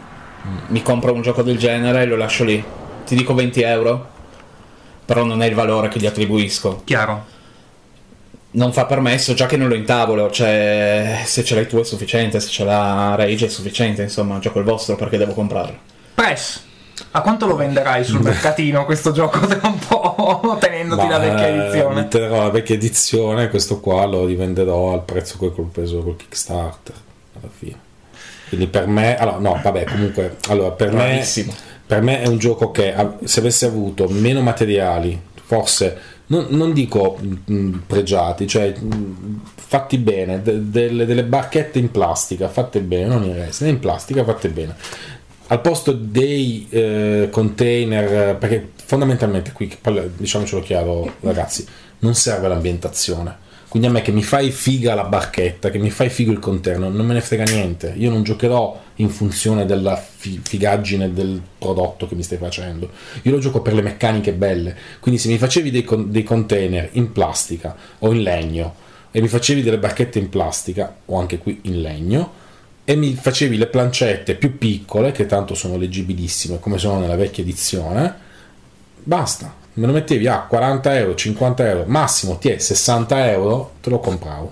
Mi 0.67 0.81
compro 0.81 1.13
un 1.13 1.21
gioco 1.21 1.41
del 1.41 1.57
genere 1.57 2.01
e 2.01 2.05
lo 2.05 2.15
lascio 2.15 2.43
lì. 2.43 2.63
Ti 3.05 3.15
dico 3.15 3.33
20 3.33 3.61
euro, 3.61 4.07
però 5.05 5.23
non 5.23 5.41
è 5.41 5.47
il 5.47 5.55
valore 5.55 5.87
che 5.87 5.99
gli 5.99 6.05
attribuisco. 6.05 6.81
Chiaro. 6.83 7.25
Non 8.51 8.73
fa 8.73 8.85
per 8.85 8.99
me, 8.99 9.17
so 9.17 9.33
già 9.33 9.45
che 9.45 9.57
non 9.57 9.67
lo 9.67 9.75
intavolo, 9.75 10.31
cioè 10.31 11.21
se 11.25 11.43
ce 11.43 11.55
l'hai 11.55 11.67
tu 11.67 11.77
è 11.77 11.83
sufficiente, 11.83 12.39
se 12.39 12.49
ce 12.49 12.63
l'ha 12.63 13.15
Rage 13.15 13.45
è 13.45 13.49
sufficiente, 13.49 14.01
insomma, 14.01 14.39
gioco 14.39 14.59
il 14.59 14.65
vostro 14.65 14.95
perché 14.95 15.17
devo 15.17 15.33
comprarlo. 15.33 15.77
Press. 16.15 16.63
A 17.11 17.21
quanto 17.21 17.47
lo 17.47 17.55
venderai 17.55 18.03
sul 18.03 18.21
mercatino 18.23 18.85
questo 18.85 19.11
gioco 19.11 19.39
tra 19.45 19.67
un 19.67 19.79
po', 19.79 20.57
tenendoti 20.61 21.05
ma, 21.05 21.09
la 21.09 21.17
vecchia 21.19 21.47
eh, 21.47 21.57
edizione? 21.57 22.01
Mi 22.01 22.07
terrò 22.07 22.41
la 22.43 22.49
vecchia 22.49 22.75
edizione. 22.75 23.49
Questo 23.49 23.79
qua 23.79 24.05
lo 24.05 24.25
rivenderò 24.25 24.93
al 24.93 25.03
prezzo 25.03 25.37
che 25.37 25.45
ho 25.45 25.69
preso 25.71 26.01
col 26.01 26.17
Kickstarter. 26.17 26.95
Alla 27.39 27.51
fine. 27.55 27.87
Quindi 28.49 28.67
per 28.67 28.87
me, 28.87 29.17
allora, 29.17 29.37
no, 29.37 29.59
vabbè, 29.61 29.85
comunque, 29.85 30.37
allora, 30.47 30.71
per 30.71 30.91
me, 30.91 31.23
per 31.85 32.01
me 32.01 32.21
è 32.21 32.27
un 32.27 32.37
gioco 32.37 32.71
che 32.71 32.93
se 33.23 33.39
avesse 33.39 33.65
avuto 33.65 34.07
meno 34.09 34.41
materiali, 34.41 35.19
forse 35.33 35.97
non, 36.27 36.47
non 36.49 36.73
dico 36.73 37.17
mh, 37.19 37.69
pregiati, 37.87 38.47
cioè 38.47 38.73
mh, 38.77 39.41
fatti 39.55 39.97
bene, 39.97 40.41
de- 40.41 40.69
delle, 40.69 41.05
delle 41.05 41.23
barchette 41.23 41.79
in 41.79 41.91
plastica 41.91 42.47
fatte 42.49 42.81
bene, 42.81 43.05
non 43.05 43.23
in 43.23 43.35
resina, 43.35 43.69
in 43.69 43.79
plastica 43.79 44.23
fatte 44.23 44.49
bene. 44.49 44.75
Al 45.47 45.61
posto 45.61 45.91
dei 45.91 46.67
eh, 46.69 47.29
container, 47.31 48.35
perché 48.35 48.71
fondamentalmente 48.85 49.51
qui, 49.51 49.75
diciamocelo 50.15 50.61
chiaro 50.61 51.13
ragazzi, 51.21 51.65
non 51.99 52.13
serve 52.13 52.47
l'ambientazione. 52.47 53.47
Quindi 53.69 53.87
a 53.87 53.91
me 53.91 54.01
che 54.01 54.11
mi 54.11 54.23
fai 54.23 54.49
figa 54.49 54.95
la 54.95 55.03
barchetta, 55.03 55.69
che 55.69 55.77
mi 55.77 55.91
fai 55.91 56.09
figo 56.09 56.31
il 56.31 56.39
conterno, 56.39 56.89
non 56.89 57.05
me 57.05 57.13
ne 57.13 57.21
frega 57.21 57.43
niente. 57.43 57.93
Io 57.95 58.09
non 58.09 58.23
giocherò 58.23 58.81
in 58.95 59.09
funzione 59.09 59.67
della 59.67 59.95
fi- 59.95 60.39
figaggine 60.41 61.13
del 61.13 61.39
prodotto 61.59 62.07
che 62.07 62.15
mi 62.15 62.23
stai 62.23 62.39
facendo. 62.39 62.89
Io 63.21 63.31
lo 63.31 63.37
gioco 63.37 63.61
per 63.61 63.75
le 63.75 63.83
meccaniche 63.83 64.33
belle. 64.33 64.75
Quindi 64.99 65.21
se 65.21 65.29
mi 65.29 65.37
facevi 65.37 65.69
dei, 65.69 65.83
con- 65.83 66.09
dei 66.09 66.23
container 66.23 66.89
in 66.93 67.11
plastica 67.11 67.75
o 67.99 68.11
in 68.11 68.23
legno 68.23 68.73
e 69.11 69.21
mi 69.21 69.27
facevi 69.27 69.61
delle 69.61 69.77
barchette 69.77 70.17
in 70.17 70.29
plastica 70.29 70.97
o 71.05 71.19
anche 71.19 71.37
qui 71.37 71.59
in 71.63 71.81
legno 71.81 72.33
e 72.83 72.95
mi 72.95 73.13
facevi 73.13 73.55
le 73.55 73.67
plancette 73.67 74.33
più 74.33 74.57
piccole, 74.57 75.11
che 75.11 75.27
tanto 75.27 75.53
sono 75.53 75.77
leggibilissime 75.77 76.59
come 76.59 76.79
sono 76.79 76.99
nella 76.99 77.15
vecchia 77.15 77.43
edizione, 77.43 78.15
basta. 79.03 79.58
Me 79.73 79.85
lo 79.85 79.93
mettevi 79.93 80.27
a 80.27 80.39
40 80.39 80.97
euro, 80.97 81.15
50 81.15 81.67
euro, 81.67 81.83
massimo 81.87 82.37
ti 82.37 82.49
è 82.49 82.57
60 82.57 83.29
euro, 83.31 83.73
te 83.81 83.89
lo 83.89 83.99
compravo. 83.99 84.49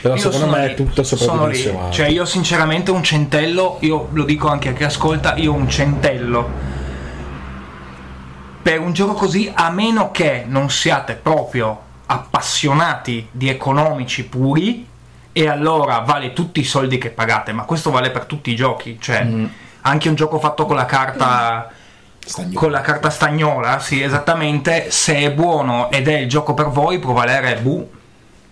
Però 0.00 0.14
Io 0.14 0.20
secondo 0.20 0.46
me 0.46 0.66
lì, 0.66 0.72
è 0.72 0.74
tutto 0.74 1.02
sopravdimensionato. 1.02 1.92
Cioè, 1.92 2.06
io 2.08 2.24
sinceramente 2.24 2.90
un 2.90 3.02
centello, 3.02 3.78
io 3.80 4.08
lo 4.12 4.24
dico 4.24 4.48
anche 4.48 4.70
a 4.70 4.72
chi 4.72 4.84
ascolta, 4.84 5.34
io 5.36 5.52
un 5.52 5.68
centello. 5.68 6.48
Per 8.62 8.80
un 8.80 8.92
gioco 8.92 9.12
così, 9.12 9.50
a 9.52 9.70
meno 9.70 10.10
che 10.10 10.44
non 10.46 10.70
siate 10.70 11.14
proprio 11.14 11.80
appassionati 12.06 13.28
di 13.30 13.48
economici 13.48 14.24
puri, 14.24 14.86
e 15.36 15.48
allora 15.48 15.98
vale 15.98 16.32
tutti 16.32 16.60
i 16.60 16.64
soldi 16.64 16.96
che 16.96 17.10
pagate, 17.10 17.52
ma 17.52 17.64
questo 17.64 17.90
vale 17.90 18.10
per 18.10 18.24
tutti 18.24 18.52
i 18.52 18.54
giochi, 18.54 18.98
cioè 19.00 19.26
anche 19.80 20.08
un 20.08 20.14
gioco 20.14 20.38
fatto 20.38 20.64
con 20.64 20.76
la 20.76 20.84
carta 20.86 21.70
Stagnola. 22.24 22.58
con 22.58 22.70
la 22.70 22.80
carta 22.80 23.10
stagnola, 23.10 23.78
sì, 23.78 24.00
esattamente, 24.02 24.90
se 24.90 25.16
è 25.16 25.30
buono 25.30 25.90
ed 25.90 26.08
è 26.08 26.18
il 26.18 26.28
gioco 26.28 26.54
per 26.54 26.68
voi, 26.68 26.98
può 26.98 27.12
valere 27.12 27.56
boh, 27.56 27.90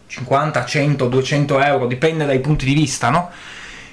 50, 0.07 0.64
100, 0.64 1.09
200 1.09 1.61
euro, 1.61 1.87
dipende 1.87 2.26
dai 2.26 2.41
punti 2.41 2.67
di 2.67 2.75
vista, 2.75 3.09
no? 3.09 3.31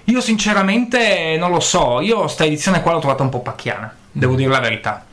Io 0.06 0.22
sinceramente 0.22 1.36
non 1.38 1.52
lo 1.52 1.60
so, 1.60 2.02
io 2.02 2.28
sta 2.28 2.44
edizione 2.44 2.82
qua 2.82 2.94
l'ho 2.94 3.00
trovata 3.00 3.24
un 3.24 3.30
po' 3.30 3.40
pacchiana, 3.40 3.94
devo 4.12 4.36
dire 4.36 4.50
la 4.50 4.60
verità. 4.60 5.06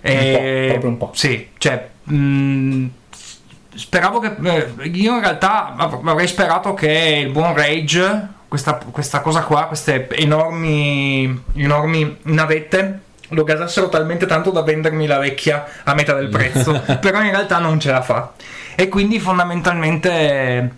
Eh, 0.00 0.66
proprio 0.68 0.90
un 0.90 0.96
po'. 0.96 1.10
Sì, 1.14 1.50
cioè... 1.58 1.88
mh, 2.02 2.86
speravo 3.74 4.18
che... 4.18 4.34
eh, 4.42 4.88
io 4.88 5.14
in 5.14 5.20
realtà 5.20 5.74
av- 5.76 6.06
avrei 6.08 6.26
sperato 6.26 6.74
che 6.74 7.22
il 7.24 7.30
buon 7.30 7.54
Rage, 7.54 8.28
questa, 8.48 8.74
questa 8.90 9.20
cosa 9.20 9.42
qua, 9.42 9.66
queste 9.66 10.08
enormi, 10.16 11.44
enormi 11.54 12.16
navette, 12.22 13.00
lo 13.28 13.44
gasassero 13.44 13.88
talmente 13.88 14.26
tanto 14.26 14.50
da 14.50 14.62
vendermi 14.62 15.06
la 15.06 15.18
vecchia 15.18 15.64
a 15.84 15.94
metà 15.94 16.14
del 16.14 16.28
prezzo, 16.28 16.80
però 17.00 17.22
in 17.22 17.30
realtà 17.30 17.58
non 17.58 17.78
ce 17.78 17.90
la 17.90 18.02
fa. 18.02 18.32
E 18.74 18.88
quindi 18.88 19.18
fondamentalmente 19.20 20.70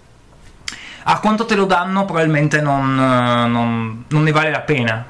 a 1.05 1.19
quanto 1.21 1.45
te 1.45 1.55
lo 1.55 1.65
danno 1.65 2.05
probabilmente 2.05 2.61
non, 2.61 2.91
eh, 2.99 3.47
non- 3.49 4.05
non 4.09 4.23
ne 4.23 4.33
vale 4.33 4.51
la 4.51 4.61
pena. 4.61 5.05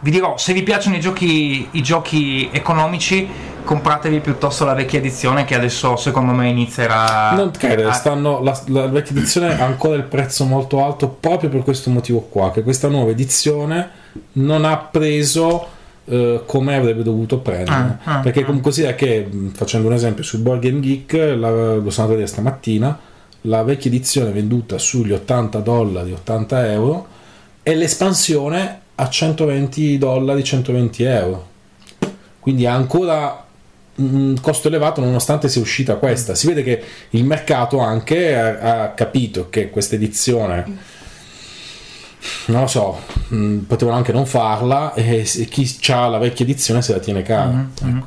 Vi 0.00 0.10
dirò, 0.10 0.36
se 0.36 0.52
vi 0.52 0.62
piacciono 0.62 0.96
i 0.96 1.00
giochi, 1.00 1.66
i 1.70 1.82
giochi 1.82 2.50
economici, 2.52 3.26
compratevi 3.64 4.20
piuttosto 4.20 4.66
la 4.66 4.74
vecchia 4.74 4.98
edizione 4.98 5.46
che 5.46 5.54
adesso 5.54 5.96
secondo 5.96 6.32
me 6.32 6.48
inizierà 6.48 7.30
Non 7.32 7.50
credere, 7.52 7.88
a- 7.88 7.92
stanno, 7.92 8.42
la, 8.42 8.58
la 8.66 8.86
vecchia 8.88 9.16
edizione 9.16 9.58
ha 9.58 9.64
ancora 9.64 9.96
il 9.96 10.02
prezzo 10.02 10.44
molto 10.44 10.84
alto 10.84 11.08
proprio 11.08 11.48
per 11.48 11.62
questo 11.62 11.88
motivo 11.88 12.20
qua, 12.20 12.50
che 12.50 12.62
questa 12.62 12.88
nuova 12.88 13.10
edizione 13.12 13.88
non 14.32 14.66
ha 14.66 14.76
preso 14.76 15.68
eh, 16.06 16.42
come 16.44 16.76
avrebbe 16.76 17.02
dovuto 17.02 17.38
prendere. 17.38 17.98
Ah, 18.02 18.16
ah, 18.16 18.20
perché 18.20 18.40
ah. 18.40 18.44
comunque 18.44 18.72
sia 18.72 18.94
che, 18.94 19.26
mh, 19.28 19.48
facendo 19.50 19.88
un 19.88 19.94
esempio, 19.94 20.22
su 20.22 20.42
Board 20.42 20.60
Game 20.60 20.80
Geek, 20.80 21.12
la, 21.12 21.74
lo 21.76 21.80
sono 21.80 21.84
andato 21.84 22.02
a 22.02 22.06
vedere 22.06 22.26
stamattina, 22.26 22.98
la 23.42 23.62
vecchia 23.62 23.90
edizione 23.90 24.30
venduta 24.30 24.78
sugli 24.78 25.12
80 25.12 25.58
dollari, 25.60 26.12
80 26.12 26.72
euro, 26.72 27.06
e 27.62 27.74
l'espansione 27.74 28.80
a 28.94 29.08
120 29.08 29.98
dollari, 29.98 30.44
120 30.44 31.02
euro. 31.04 31.46
Quindi 32.40 32.66
ha 32.66 32.74
ancora 32.74 33.44
un 33.96 34.36
costo 34.40 34.68
elevato 34.68 35.00
nonostante 35.00 35.48
sia 35.48 35.60
uscita 35.60 35.96
questa. 35.96 36.34
Si 36.34 36.46
vede 36.46 36.62
che 36.62 36.82
il 37.10 37.24
mercato 37.24 37.78
anche 37.78 38.36
ha, 38.36 38.82
ha 38.82 38.88
capito 38.90 39.48
che 39.48 39.70
questa 39.70 39.94
edizione, 39.94 40.64
non 42.46 42.62
lo 42.62 42.66
so, 42.66 42.98
mh, 43.28 43.56
potevano 43.60 43.96
anche 43.96 44.12
non 44.12 44.26
farla 44.26 44.94
e 44.94 45.24
se- 45.24 45.44
chi 45.46 45.76
ha 45.92 46.06
la 46.08 46.18
vecchia 46.18 46.44
edizione 46.44 46.82
se 46.82 46.92
la 46.92 46.98
tiene 47.00 47.22
cara. 47.22 47.44
Mhm, 47.50 47.70
mhm. 47.82 48.04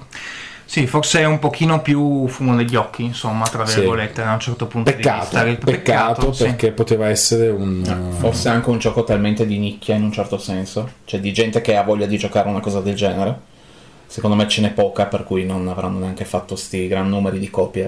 Sì, 0.70 0.86
forse 0.86 1.22
è 1.22 1.26
un 1.26 1.40
pochino 1.40 1.82
più 1.82 2.28
fumo 2.28 2.54
negli 2.54 2.76
occhi, 2.76 3.02
insomma, 3.04 3.46
tra 3.48 3.66
Sì. 3.66 3.76
virgolette, 3.80 4.22
da 4.22 4.34
un 4.34 4.40
certo 4.42 4.66
punto 4.68 4.90
di 4.92 4.98
Peccato, 4.98 5.24
vista. 5.24 5.44
Il- 5.46 5.58
peccato, 5.60 6.34
sì. 6.34 6.44
perché 6.44 6.72
poteva 6.74 7.08
essere 7.08 7.48
un... 7.48 7.84
Eh, 7.86 8.18
Forse 8.20 8.50
anche 8.50 8.70
un 8.70 8.78
gioco 8.78 9.06
talmente 9.06 9.46
di 9.46 9.58
nicchia 9.60 9.96
in 9.96 10.04
un 10.04 10.12
certo 10.12 10.38
senso. 10.38 10.90
Cioè 11.06 11.22
di 11.22 11.32
gente 11.32 11.62
che 11.62 11.78
ha 11.78 11.84
voglia 11.84 12.06
di 12.06 12.18
giocare 12.18 12.50
una 12.50 12.60
cosa 12.60 12.82
del 12.82 12.96
genere. 12.96 13.40
Secondo 14.08 14.36
me 14.36 14.46
ce 14.50 14.60
n'è 14.60 14.72
poca, 14.72 15.06
per 15.06 15.24
cui 15.24 15.46
non 15.46 15.70
avranno 15.70 16.00
neanche 16.00 16.26
fatto 16.26 16.58
sti 16.58 16.90
gran 16.90 17.08
numeri 17.08 17.40
di 17.40 17.50
copie. 17.50 17.86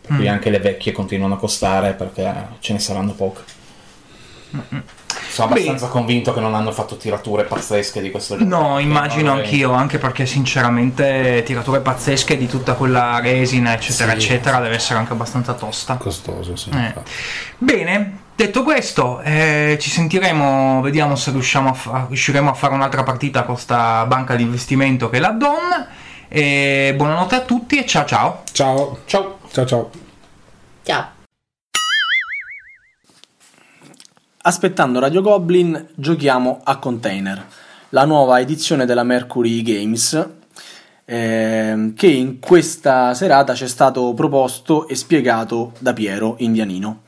Per 0.00 0.16
cui 0.16 0.26
Mm. 0.26 0.32
anche 0.32 0.50
le 0.50 0.58
vecchie 0.58 0.90
continuano 0.90 1.34
a 1.34 1.38
costare 1.38 1.92
perché 1.92 2.34
ce 2.58 2.72
ne 2.72 2.78
saranno 2.80 3.12
poche. 3.12 3.42
Sono 5.32 5.48
Beh. 5.48 5.54
abbastanza 5.60 5.86
convinto 5.88 6.34
che 6.34 6.40
non 6.40 6.54
hanno 6.54 6.72
fatto 6.72 6.96
tirature 6.98 7.44
pazzesche 7.44 8.02
di 8.02 8.10
questo 8.10 8.36
gioco. 8.36 8.48
No, 8.54 8.78
immagino 8.78 9.32
anch'io, 9.32 9.72
anche 9.72 9.96
perché 9.96 10.26
sinceramente 10.26 11.42
tirature 11.46 11.80
pazzesche 11.80 12.36
di 12.36 12.46
tutta 12.46 12.74
quella 12.74 13.18
resina, 13.18 13.72
eccetera, 13.72 14.10
Sì. 14.12 14.16
eccetera, 14.18 14.60
deve 14.60 14.74
essere 14.74 14.98
anche 14.98 15.12
abbastanza 15.12 15.54
tosta. 15.54 15.96
costoso, 15.96 16.54
sì. 16.54 16.68
Eh. 16.68 16.92
Bene, 17.56 18.18
detto 18.36 18.62
questo, 18.62 19.20
eh, 19.22 19.78
ci 19.80 19.88
sentiremo, 19.88 20.82
vediamo 20.82 21.16
se 21.16 21.30
riusciamo 21.30 21.70
a 21.70 21.72
fa- 21.72 22.04
riusciremo 22.08 22.50
a 22.50 22.54
fare 22.54 22.74
un'altra 22.74 23.02
partita 23.02 23.44
con 23.44 23.56
sta 23.56 24.04
banca 24.04 24.34
di 24.34 24.42
investimento 24.42 25.08
che 25.08 25.16
è 25.16 25.20
la 25.20 25.30
Don. 25.30 25.86
E 26.28 26.92
buonanotte 26.94 27.34
a 27.36 27.40
tutti 27.40 27.78
e 27.78 27.86
ciao 27.86 28.04
ciao. 28.04 28.42
Ciao, 28.52 28.98
Ciao! 29.06 29.38
ciao, 29.50 29.64
ciao. 29.66 29.90
Ciao. 30.82 31.11
Aspettando 34.44 34.98
Radio 34.98 35.22
Goblin, 35.22 35.90
giochiamo 35.94 36.62
a 36.64 36.78
Container, 36.78 37.46
la 37.90 38.04
nuova 38.04 38.40
edizione 38.40 38.84
della 38.84 39.04
Mercury 39.04 39.62
Games, 39.62 40.30
ehm, 41.04 41.94
che 41.94 42.08
in 42.08 42.40
questa 42.40 43.14
serata 43.14 43.54
ci 43.54 43.62
è 43.62 43.68
stato 43.68 44.12
proposto 44.14 44.88
e 44.88 44.96
spiegato 44.96 45.74
da 45.78 45.92
Piero 45.92 46.34
Indianino. 46.38 47.02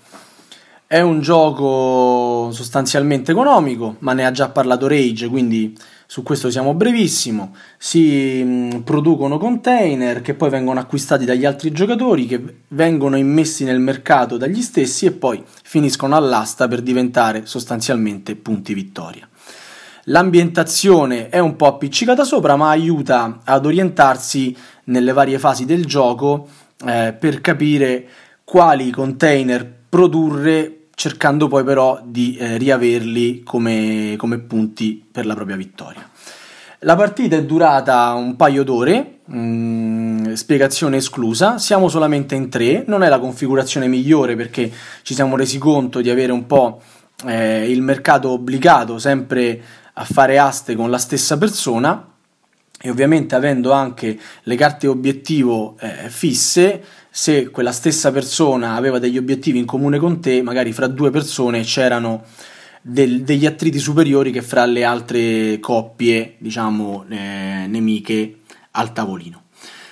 È 0.86 1.00
un 1.00 1.20
gioco 1.20 2.50
sostanzialmente 2.52 3.32
economico, 3.32 3.96
ma 4.00 4.12
ne 4.12 4.26
ha 4.26 4.30
già 4.30 4.50
parlato 4.50 4.86
Rage, 4.86 5.28
quindi 5.28 5.74
su 6.06 6.22
questo 6.22 6.50
siamo 6.50 6.74
brevissimo. 6.74 7.54
Si 7.78 8.42
mh, 8.42 8.82
producono 8.82 9.38
container 9.38 10.20
che 10.20 10.34
poi 10.34 10.50
vengono 10.50 10.80
acquistati 10.80 11.24
dagli 11.24 11.46
altri 11.46 11.72
giocatori, 11.72 12.26
che 12.26 12.58
vengono 12.68 13.16
immessi 13.16 13.64
nel 13.64 13.80
mercato 13.80 14.36
dagli 14.36 14.60
stessi 14.60 15.06
e 15.06 15.12
poi 15.12 15.42
finiscono 15.62 16.16
all'asta 16.16 16.68
per 16.68 16.82
diventare 16.82 17.46
sostanzialmente 17.46 18.36
punti 18.36 18.74
vittoria. 18.74 19.26
L'ambientazione 20.08 21.30
è 21.30 21.38
un 21.38 21.56
po' 21.56 21.66
appiccicata 21.66 22.24
sopra, 22.24 22.56
ma 22.56 22.68
aiuta 22.68 23.40
ad 23.42 23.64
orientarsi 23.64 24.54
nelle 24.84 25.14
varie 25.14 25.38
fasi 25.38 25.64
del 25.64 25.86
gioco 25.86 26.46
eh, 26.86 27.16
per 27.18 27.40
capire 27.40 28.06
quali 28.44 28.90
container 28.90 29.82
produrre, 29.94 30.86
cercando 30.96 31.46
poi 31.46 31.62
però 31.62 32.00
di 32.04 32.36
eh, 32.36 32.56
riaverli 32.56 33.44
come, 33.44 34.16
come 34.18 34.40
punti 34.40 35.06
per 35.08 35.24
la 35.24 35.36
propria 35.36 35.54
vittoria. 35.54 36.10
La 36.80 36.96
partita 36.96 37.36
è 37.36 37.44
durata 37.44 38.12
un 38.14 38.34
paio 38.34 38.64
d'ore, 38.64 39.20
mm, 39.32 40.32
spiegazione 40.32 40.96
esclusa, 40.96 41.58
siamo 41.58 41.88
solamente 41.88 42.34
in 42.34 42.48
tre, 42.48 42.82
non 42.88 43.04
è 43.04 43.08
la 43.08 43.20
configurazione 43.20 43.86
migliore 43.86 44.34
perché 44.34 44.68
ci 45.02 45.14
siamo 45.14 45.36
resi 45.36 45.58
conto 45.58 46.00
di 46.00 46.10
avere 46.10 46.32
un 46.32 46.44
po' 46.46 46.82
eh, 47.26 47.70
il 47.70 47.80
mercato 47.80 48.30
obbligato 48.30 48.98
sempre 48.98 49.62
a 49.92 50.04
fare 50.04 50.40
aste 50.40 50.74
con 50.74 50.90
la 50.90 50.98
stessa 50.98 51.38
persona 51.38 52.04
e 52.80 52.90
ovviamente 52.90 53.36
avendo 53.36 53.70
anche 53.70 54.18
le 54.42 54.56
carte 54.56 54.88
obiettivo 54.88 55.76
eh, 55.78 56.10
fisse, 56.10 56.82
se 57.16 57.50
quella 57.50 57.70
stessa 57.70 58.10
persona 58.10 58.74
aveva 58.74 58.98
degli 58.98 59.16
obiettivi 59.16 59.60
in 59.60 59.66
comune 59.66 60.00
con 60.00 60.20
te, 60.20 60.42
magari 60.42 60.72
fra 60.72 60.88
due 60.88 61.12
persone 61.12 61.62
c'erano 61.62 62.24
del- 62.82 63.22
degli 63.22 63.46
attriti 63.46 63.78
superiori 63.78 64.32
che 64.32 64.42
fra 64.42 64.64
le 64.66 64.82
altre 64.82 65.60
coppie, 65.60 66.34
diciamo, 66.38 67.04
eh, 67.08 67.66
nemiche 67.68 68.38
al 68.72 68.92
tavolino. 68.92 69.42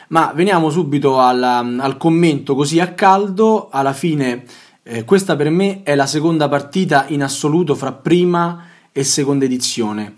Ma 0.09 0.33
veniamo 0.35 0.69
subito 0.69 1.23
alla- 1.23 1.59
al 1.59 1.97
commento 1.97 2.57
così 2.57 2.81
a 2.81 2.93
caldo, 2.93 3.69
alla 3.71 3.93
fine 3.93 4.43
eh, 4.83 5.05
questa 5.05 5.37
per 5.37 5.49
me 5.49 5.85
è 5.85 5.95
la 5.95 6.07
seconda 6.07 6.49
partita 6.49 7.05
in 7.07 7.23
assoluto 7.23 7.77
fra 7.77 7.93
prima 7.93 8.65
e 8.91 9.05
seconda 9.05 9.45
edizione. 9.45 10.15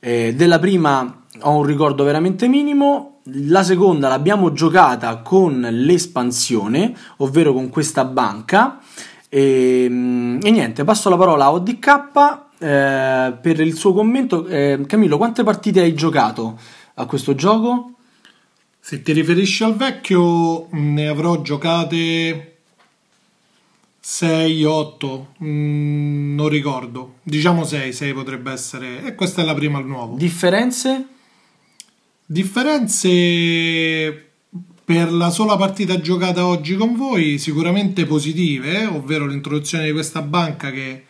Eh, 0.00 0.34
della 0.34 0.58
prima 0.58 1.26
ho 1.42 1.56
un 1.56 1.62
ricordo 1.62 2.02
veramente 2.02 2.48
minimo, 2.48 3.19
la 3.32 3.62
seconda 3.62 4.08
l'abbiamo 4.08 4.52
giocata 4.52 5.18
con 5.18 5.60
l'espansione, 5.60 6.94
ovvero 7.18 7.52
con 7.52 7.68
questa 7.68 8.04
banca, 8.04 8.78
E, 9.32 9.86
mm, 9.88 10.40
e 10.42 10.50
niente, 10.50 10.82
passo 10.82 11.08
la 11.08 11.16
parola 11.16 11.44
a 11.44 11.52
ODK 11.52 12.40
eh, 12.58 13.32
per 13.40 13.60
il 13.60 13.74
suo 13.76 13.92
commento. 13.92 14.44
Eh, 14.46 14.82
Camillo, 14.86 15.16
quante 15.18 15.44
partite 15.44 15.80
hai 15.80 15.94
giocato 15.94 16.58
a 16.94 17.06
questo 17.06 17.34
gioco? 17.36 17.92
Se 18.80 19.02
ti 19.02 19.12
riferisci 19.12 19.62
al 19.62 19.76
vecchio, 19.76 20.66
mh, 20.70 20.92
ne 20.94 21.06
avrò 21.06 21.40
giocate 21.42 22.56
6, 24.00 24.64
8, 24.64 25.26
mh, 25.38 26.34
non 26.34 26.48
ricordo. 26.48 27.14
Diciamo 27.22 27.62
6, 27.64 27.92
6 27.92 28.12
potrebbe 28.12 28.50
essere. 28.50 29.04
E 29.04 29.14
questa 29.14 29.42
è 29.42 29.44
la 29.44 29.54
prima 29.54 29.78
al 29.78 29.86
nuovo. 29.86 30.16
Differenze? 30.16 31.06
Differenze 32.32 34.28
per 34.84 35.12
la 35.12 35.30
sola 35.30 35.56
partita 35.56 36.00
giocata 36.00 36.46
oggi 36.46 36.76
con 36.76 36.94
voi, 36.94 37.38
sicuramente 37.38 38.06
positive, 38.06 38.84
ovvero 38.86 39.26
l'introduzione 39.26 39.86
di 39.86 39.90
questa 39.90 40.22
banca 40.22 40.70
che 40.70 41.06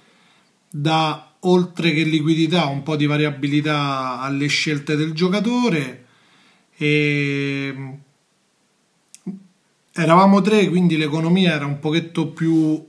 dà 0.70 1.34
oltre 1.40 1.92
che 1.92 2.04
liquidità 2.04 2.64
un 2.68 2.82
po' 2.82 2.96
di 2.96 3.04
variabilità 3.04 4.18
alle 4.18 4.46
scelte 4.46 4.96
del 4.96 5.12
giocatore. 5.12 6.06
E 6.78 7.98
eravamo 9.92 10.40
tre, 10.40 10.70
quindi 10.70 10.96
l'economia 10.96 11.52
era 11.52 11.66
un 11.66 11.80
pochetto 11.80 12.28
più 12.28 12.82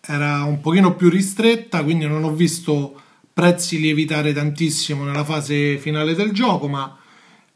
era 0.00 0.42
un 0.42 0.60
pochino 0.60 0.96
più 0.96 1.08
ristretta, 1.08 1.84
quindi 1.84 2.06
non 2.06 2.24
ho 2.24 2.34
visto 2.34 3.00
prezzi 3.32 3.78
lievitare 3.78 4.32
tantissimo 4.32 5.04
nella 5.04 5.22
fase 5.22 5.78
finale 5.78 6.16
del 6.16 6.32
gioco, 6.32 6.66
ma 6.66 6.96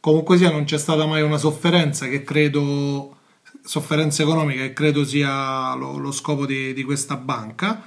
comunque 0.07 0.37
sia 0.37 0.53
non 0.53 0.63
c'è 0.63 0.79
stata 0.79 1.05
mai 1.05 1.21
una 1.23 1.37
sofferenza 1.37 2.07
che 2.07 2.23
credo 2.23 3.17
sofferenza 3.65 4.23
economica 4.23 4.63
che 4.63 4.73
credo 4.73 5.05
sia 5.05 5.75
lo, 5.75 5.97
lo 5.97 6.13
scopo 6.13 6.47
di, 6.47 6.73
di 6.73 6.85
questa 6.85 7.17
banca. 7.17 7.83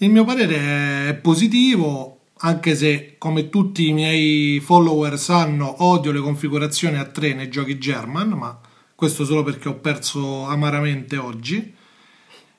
Il 0.00 0.10
mio 0.10 0.26
parere 0.26 1.08
è 1.08 1.14
positivo, 1.14 2.24
anche 2.40 2.76
se 2.76 3.14
come 3.16 3.48
tutti 3.48 3.88
i 3.88 3.94
miei 3.94 4.60
follower 4.60 5.18
sanno 5.18 5.82
odio 5.82 6.12
le 6.12 6.20
configurazioni 6.20 6.98
a 6.98 7.06
3 7.06 7.32
nei 7.32 7.48
giochi 7.48 7.78
German, 7.78 8.28
ma 8.32 8.60
questo 8.94 9.24
solo 9.24 9.42
perché 9.42 9.70
ho 9.70 9.76
perso 9.76 10.44
amaramente 10.44 11.16
oggi. 11.16 11.74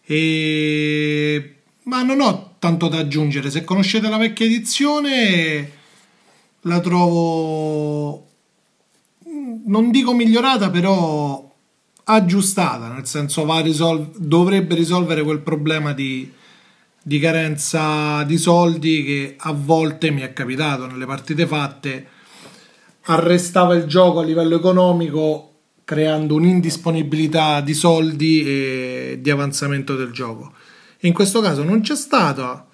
E... 0.04 1.56
Ma 1.84 2.02
non 2.02 2.20
ho 2.20 2.56
tanto 2.58 2.88
da 2.88 2.98
aggiungere, 2.98 3.52
se 3.52 3.64
conoscete 3.64 4.10
la 4.10 4.18
vecchia 4.18 4.48
edizione 4.48 5.72
la 6.62 6.80
trovo 6.80 8.30
non 9.72 9.90
dico 9.90 10.14
migliorata, 10.14 10.70
però 10.70 11.50
aggiustata, 12.04 12.90
nel 12.90 13.08
senso 13.08 13.46
risol- 13.62 14.12
dovrebbe 14.18 14.76
risolvere 14.76 15.24
quel 15.24 15.40
problema 15.40 15.94
di, 15.94 16.30
di 17.02 17.20
carenza 17.20 18.24
di 18.24 18.38
soldi 18.38 19.04
che 19.04 19.36
a 19.38 19.54
volte 19.54 20.12
mi 20.12 20.22
è 20.22 20.34
capitato 20.34 20.86
nelle 20.88 21.06
partite 21.06 21.48
fatte, 21.48 22.08
arrestava 23.04 23.74
il 23.76 23.86
gioco 23.86 24.20
a 24.20 24.24
livello 24.24 24.58
economico 24.58 25.48
creando 25.86 26.36
un'indisponibilità 26.36 27.62
di 27.62 27.74
soldi 27.74 28.44
e 28.46 29.20
di 29.22 29.30
avanzamento 29.30 29.96
del 29.96 30.12
gioco. 30.12 30.54
In 31.02 31.14
questo 31.14 31.42
caso 31.42 31.64
non 31.64 31.82
c'è 31.82 31.96
stata. 31.96 32.68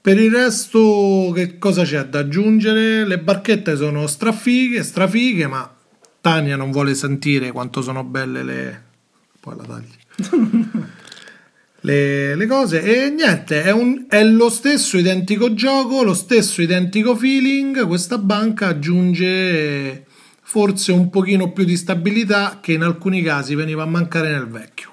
Per 0.00 0.18
il 0.18 0.32
resto, 0.32 1.30
che 1.34 1.58
cosa 1.58 1.84
c'è 1.84 2.04
da 2.06 2.18
aggiungere? 2.20 3.06
Le 3.06 3.20
barchette 3.20 3.76
sono 3.76 4.06
strafighe, 4.06 4.82
strafighe, 4.82 5.46
ma 5.46 5.71
Tania 6.22 6.54
non 6.54 6.70
vuole 6.70 6.94
sentire 6.94 7.50
quanto 7.50 7.82
sono 7.82 8.04
belle 8.04 8.44
le. 8.44 8.82
Poi 9.40 9.56
la 9.56 9.64
tagli. 9.64 10.80
le, 11.80 12.36
le 12.36 12.46
cose. 12.46 12.80
E 12.80 13.10
niente, 13.10 13.64
è, 13.64 13.72
un, 13.72 14.06
è 14.08 14.22
lo 14.22 14.48
stesso 14.48 14.96
identico 14.96 15.52
gioco, 15.52 16.04
lo 16.04 16.14
stesso 16.14 16.62
identico 16.62 17.16
feeling. 17.16 17.84
Questa 17.88 18.18
banca 18.18 18.68
aggiunge 18.68 20.06
forse 20.40 20.92
un 20.92 21.10
pochino 21.10 21.50
più 21.50 21.64
di 21.64 21.76
stabilità 21.76 22.58
che 22.60 22.74
in 22.74 22.82
alcuni 22.82 23.20
casi 23.20 23.56
veniva 23.56 23.82
a 23.82 23.86
mancare 23.86 24.30
nel 24.30 24.46
vecchio. 24.46 24.90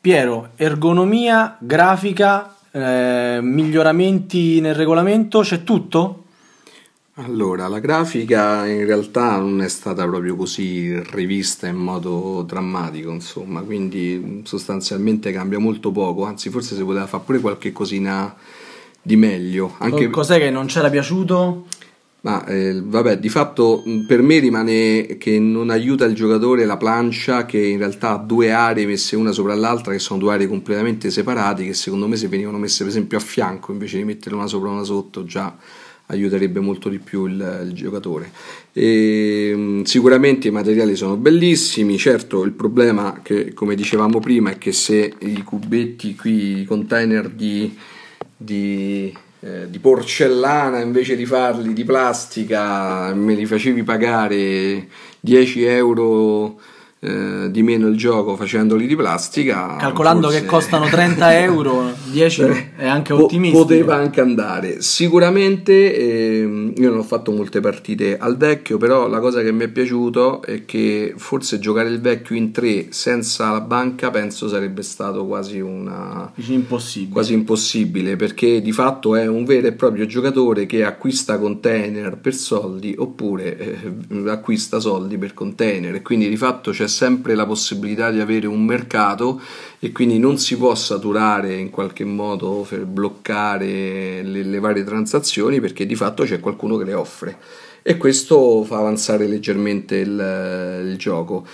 Piero, 0.00 0.50
ergonomia, 0.56 1.56
grafica, 1.60 2.56
eh, 2.72 3.38
miglioramenti 3.40 4.60
nel 4.60 4.74
regolamento, 4.74 5.40
c'è 5.40 5.62
tutto? 5.62 6.23
Allora, 7.16 7.68
la 7.68 7.78
grafica 7.78 8.66
in 8.66 8.86
realtà 8.86 9.38
non 9.38 9.62
è 9.62 9.68
stata 9.68 10.04
proprio 10.04 10.34
così 10.34 11.00
rivista 11.12 11.68
in 11.68 11.76
modo 11.76 12.42
drammatico, 12.42 13.12
insomma, 13.12 13.60
quindi 13.60 14.42
sostanzialmente 14.44 15.30
cambia 15.30 15.60
molto 15.60 15.92
poco, 15.92 16.24
anzi 16.24 16.50
forse 16.50 16.74
si 16.74 16.82
poteva 16.82 17.06
fare 17.06 17.22
pure 17.24 17.38
qualche 17.38 17.70
cosina 17.70 18.34
di 19.00 19.14
meglio. 19.14 19.76
Anche... 19.78 20.10
Cos'è 20.10 20.38
che 20.40 20.50
non 20.50 20.66
c'era 20.66 20.90
piaciuto? 20.90 21.66
Ma 22.22 22.44
eh, 22.46 22.80
vabbè, 22.82 23.18
di 23.20 23.28
fatto 23.28 23.84
per 24.08 24.20
me 24.20 24.40
rimane 24.40 25.16
che 25.16 25.38
non 25.38 25.70
aiuta 25.70 26.06
il 26.06 26.14
giocatore 26.14 26.64
la 26.64 26.78
plancia 26.78 27.46
che 27.46 27.58
in 27.58 27.78
realtà 27.78 28.14
ha 28.14 28.16
due 28.16 28.50
aree 28.50 28.86
messe 28.86 29.14
una 29.14 29.30
sopra 29.30 29.54
l'altra, 29.54 29.92
che 29.92 30.00
sono 30.00 30.18
due 30.18 30.32
aree 30.32 30.48
completamente 30.48 31.10
separate, 31.10 31.64
che 31.64 31.74
secondo 31.74 32.08
me 32.08 32.16
se 32.16 32.26
venivano 32.26 32.58
messe 32.58 32.78
per 32.78 32.88
esempio 32.88 33.18
a 33.18 33.20
fianco 33.20 33.70
invece 33.70 33.98
di 33.98 34.04
metterle 34.04 34.36
una 34.36 34.48
sopra 34.48 34.70
una 34.70 34.82
sotto 34.82 35.24
già 35.24 35.54
aiuterebbe 36.06 36.60
molto 36.60 36.88
di 36.88 36.98
più 36.98 37.26
il, 37.26 37.66
il 37.66 37.72
giocatore. 37.72 38.30
E, 38.72 39.82
sicuramente 39.84 40.48
i 40.48 40.50
materiali 40.50 40.96
sono 40.96 41.16
bellissimi, 41.16 41.98
certo 41.98 42.44
il 42.44 42.52
problema 42.52 43.20
che 43.22 43.52
come 43.54 43.74
dicevamo 43.74 44.20
prima 44.20 44.50
è 44.50 44.58
che 44.58 44.72
se 44.72 45.14
i 45.18 45.42
cubetti 45.42 46.14
qui, 46.14 46.60
i 46.60 46.64
container 46.64 47.28
di, 47.28 47.76
di 48.36 49.12
eh, 49.44 49.68
di 49.68 49.78
porcellana 49.78 50.80
invece 50.80 51.16
di 51.16 51.26
farli 51.26 51.74
di 51.74 51.84
plastica 51.84 53.12
me 53.12 53.34
li 53.34 53.44
facevi 53.44 53.82
pagare 53.82 54.88
10 55.20 55.64
euro 55.64 56.58
eh, 57.04 57.50
di 57.50 57.62
meno 57.62 57.88
il 57.88 57.96
gioco 57.96 58.36
facendoli 58.36 58.86
di 58.86 58.96
plastica 58.96 59.76
calcolando 59.76 60.28
forse... 60.28 60.40
che 60.40 60.46
costano 60.46 60.86
30 60.86 61.38
euro 61.40 61.92
10 62.10 62.42
è 62.76 62.86
anche 62.86 63.12
ottimistico. 63.12 63.64
poteva 63.64 63.96
anche 63.96 64.20
andare. 64.20 64.80
Sicuramente 64.80 65.94
eh, 65.94 66.72
io 66.74 66.88
non 66.90 66.98
ho 66.98 67.02
fatto 67.02 67.32
molte 67.32 67.60
partite 67.60 68.16
al 68.18 68.36
vecchio 68.36 68.78
però 68.78 69.08
la 69.08 69.20
cosa 69.20 69.42
che 69.42 69.52
mi 69.52 69.64
è 69.64 69.68
piaciuto 69.68 70.42
è 70.42 70.64
che 70.64 71.14
forse 71.16 71.58
giocare 71.58 71.88
il 71.88 72.00
vecchio 72.00 72.36
in 72.36 72.52
3 72.52 72.86
senza 72.90 73.50
la 73.50 73.60
banca 73.60 74.10
penso 74.10 74.48
sarebbe 74.48 74.82
stato 74.82 75.26
quasi 75.26 75.60
una 75.60 76.32
impossibile. 76.46 77.12
quasi 77.12 77.32
impossibile 77.34 78.16
perché 78.16 78.60
di 78.60 78.72
fatto 78.72 79.14
è 79.16 79.26
un 79.26 79.44
vero 79.44 79.66
e 79.66 79.72
proprio 79.72 80.06
giocatore 80.06 80.66
che 80.66 80.84
acquista 80.84 81.38
container 81.38 82.16
per 82.16 82.34
soldi 82.34 82.94
oppure 82.96 83.58
eh, 83.58 84.30
acquista 84.30 84.80
soldi 84.80 85.18
per 85.18 85.34
container. 85.34 85.94
E 85.94 86.02
quindi 86.02 86.28
di 86.28 86.36
fatto 86.36 86.70
c'è 86.70 86.88
sempre 86.94 87.34
la 87.34 87.46
possibilità 87.46 88.10
di 88.10 88.20
avere 88.20 88.46
un 88.46 88.64
mercato 88.64 89.40
e 89.80 89.90
quindi 89.90 90.18
non 90.18 90.38
si 90.38 90.56
può 90.56 90.74
saturare 90.74 91.54
in 91.54 91.70
qualche 91.70 92.04
modo 92.04 92.64
per 92.68 92.84
bloccare 92.86 94.22
le, 94.22 94.42
le 94.42 94.58
varie 94.60 94.84
transazioni 94.84 95.60
perché 95.60 95.86
di 95.86 95.96
fatto 95.96 96.22
c'è 96.22 96.38
qualcuno 96.38 96.76
che 96.76 96.84
le 96.84 96.94
offre 96.94 97.38
e 97.82 97.96
questo 97.96 98.64
fa 98.64 98.78
avanzare 98.78 99.26
leggermente 99.26 99.96
il, 99.96 100.82
il 100.86 100.96
gioco. 100.96 101.46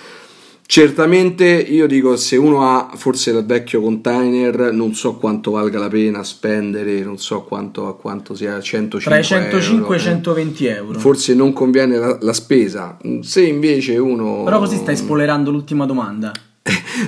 Certamente 0.71 1.47
io 1.47 1.89
dico 1.89 2.15
se 2.15 2.37
uno 2.37 2.63
ha 2.63 2.93
forse 2.95 3.33
il 3.33 3.45
vecchio 3.45 3.81
container 3.81 4.73
non 4.73 4.95
so 4.95 5.17
quanto 5.17 5.51
valga 5.51 5.81
la 5.81 5.89
pena 5.89 6.23
spendere, 6.23 7.03
non 7.03 7.19
so 7.19 7.43
quanto, 7.43 7.89
a 7.89 7.97
quanto 7.97 8.37
sia 8.37 8.61
105 8.61 9.01
tra 9.01 9.19
i 9.19 9.25
105 9.25 9.81
euro, 9.81 9.93
e 9.93 9.97
i 9.97 10.01
120 10.01 10.67
euro. 10.67 10.99
Forse 11.01 11.35
non 11.35 11.53
conviene 11.53 11.99
la, 11.99 12.17
la, 12.21 12.33
spesa. 12.33 12.97
Se 13.23 13.45
invece 13.45 13.99
uno 13.99 14.45
Però 14.45 14.61
così 14.61 14.77
stai 14.77 14.97
spoilerando 14.97 15.51
l'ultima 15.51 15.87
domanda. 15.87 16.31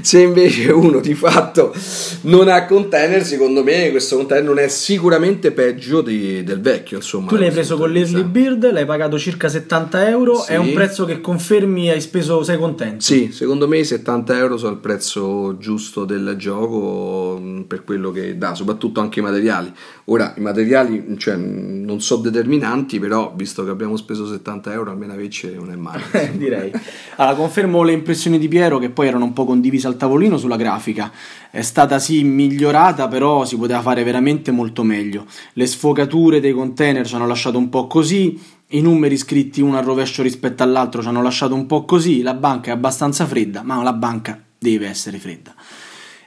Se 0.00 0.20
invece 0.20 0.70
uno 0.72 1.00
di 1.00 1.14
fatto 1.14 1.74
non 2.22 2.48
ha 2.48 2.64
container, 2.66 3.24
secondo 3.24 3.62
me 3.62 3.90
questo 3.90 4.16
container 4.16 4.44
non 4.44 4.58
è 4.58 4.68
sicuramente 4.68 5.52
peggio 5.52 6.00
di, 6.00 6.42
del 6.42 6.60
vecchio. 6.60 6.98
Insomma, 6.98 7.28
tu 7.28 7.36
l'hai 7.36 7.50
preso 7.50 7.76
con 7.76 7.90
l'Early 7.90 8.24
Bird, 8.24 8.70
l'hai 8.70 8.86
pagato 8.86 9.18
circa 9.18 9.48
70 9.48 10.08
euro, 10.08 10.36
sì. 10.36 10.52
è 10.52 10.56
un 10.56 10.72
prezzo 10.72 11.04
che 11.04 11.20
confermi 11.20 11.90
hai 11.90 12.00
speso, 12.00 12.42
sei 12.42 12.58
contento? 12.58 13.02
Sì, 13.02 13.30
secondo 13.32 13.68
me 13.68 13.78
i 13.78 13.84
70 13.84 14.36
euro 14.36 14.56
sono 14.56 14.72
il 14.72 14.78
prezzo 14.78 15.56
giusto 15.58 16.04
del 16.04 16.34
gioco 16.36 17.40
per 17.66 17.84
quello 17.84 18.10
che 18.10 18.36
dà, 18.38 18.54
soprattutto 18.54 19.00
anche 19.00 19.20
i 19.20 19.22
materiali. 19.22 19.72
Ora, 20.06 20.34
i 20.36 20.40
materiali 20.40 21.16
cioè, 21.18 21.36
non 21.36 22.00
sono 22.00 22.22
determinanti, 22.22 22.98
però 22.98 23.32
visto 23.36 23.64
che 23.64 23.70
abbiamo 23.70 23.96
speso 23.96 24.26
70 24.26 24.72
euro, 24.72 24.90
almeno 24.90 25.12
averci 25.12 25.52
non 25.54 25.70
è 25.70 25.76
male. 25.76 26.02
Direi. 26.34 26.72
Allora, 27.16 27.36
confermo 27.36 27.82
le 27.82 27.92
impressioni 27.92 28.38
di 28.38 28.48
Piero 28.48 28.78
che 28.78 28.90
poi 28.90 29.06
erano 29.06 29.24
un 29.24 29.32
po' 29.32 29.44
condivisa 29.82 29.88
al 29.88 29.96
tavolino 29.96 30.38
sulla 30.38 30.56
grafica. 30.56 31.10
È 31.50 31.62
stata 31.62 31.98
sì 31.98 32.22
migliorata, 32.22 33.08
però 33.08 33.44
si 33.44 33.56
poteva 33.56 33.80
fare 33.80 34.04
veramente 34.04 34.50
molto 34.50 34.82
meglio. 34.82 35.26
Le 35.54 35.66
sfocature 35.66 36.40
dei 36.40 36.52
container 36.52 37.06
ci 37.06 37.14
hanno 37.14 37.26
lasciato 37.26 37.58
un 37.58 37.68
po' 37.68 37.86
così, 37.86 38.38
i 38.68 38.80
numeri 38.80 39.16
scritti 39.16 39.60
uno 39.60 39.76
al 39.76 39.84
rovescio 39.84 40.22
rispetto 40.22 40.62
all'altro 40.62 41.02
ci 41.02 41.08
hanno 41.08 41.22
lasciato 41.22 41.54
un 41.54 41.66
po' 41.66 41.84
così, 41.84 42.22
la 42.22 42.34
banca 42.34 42.70
è 42.70 42.74
abbastanza 42.74 43.26
fredda, 43.26 43.62
ma 43.62 43.82
la 43.82 43.92
banca 43.92 44.40
deve 44.58 44.88
essere 44.88 45.18
fredda. 45.18 45.54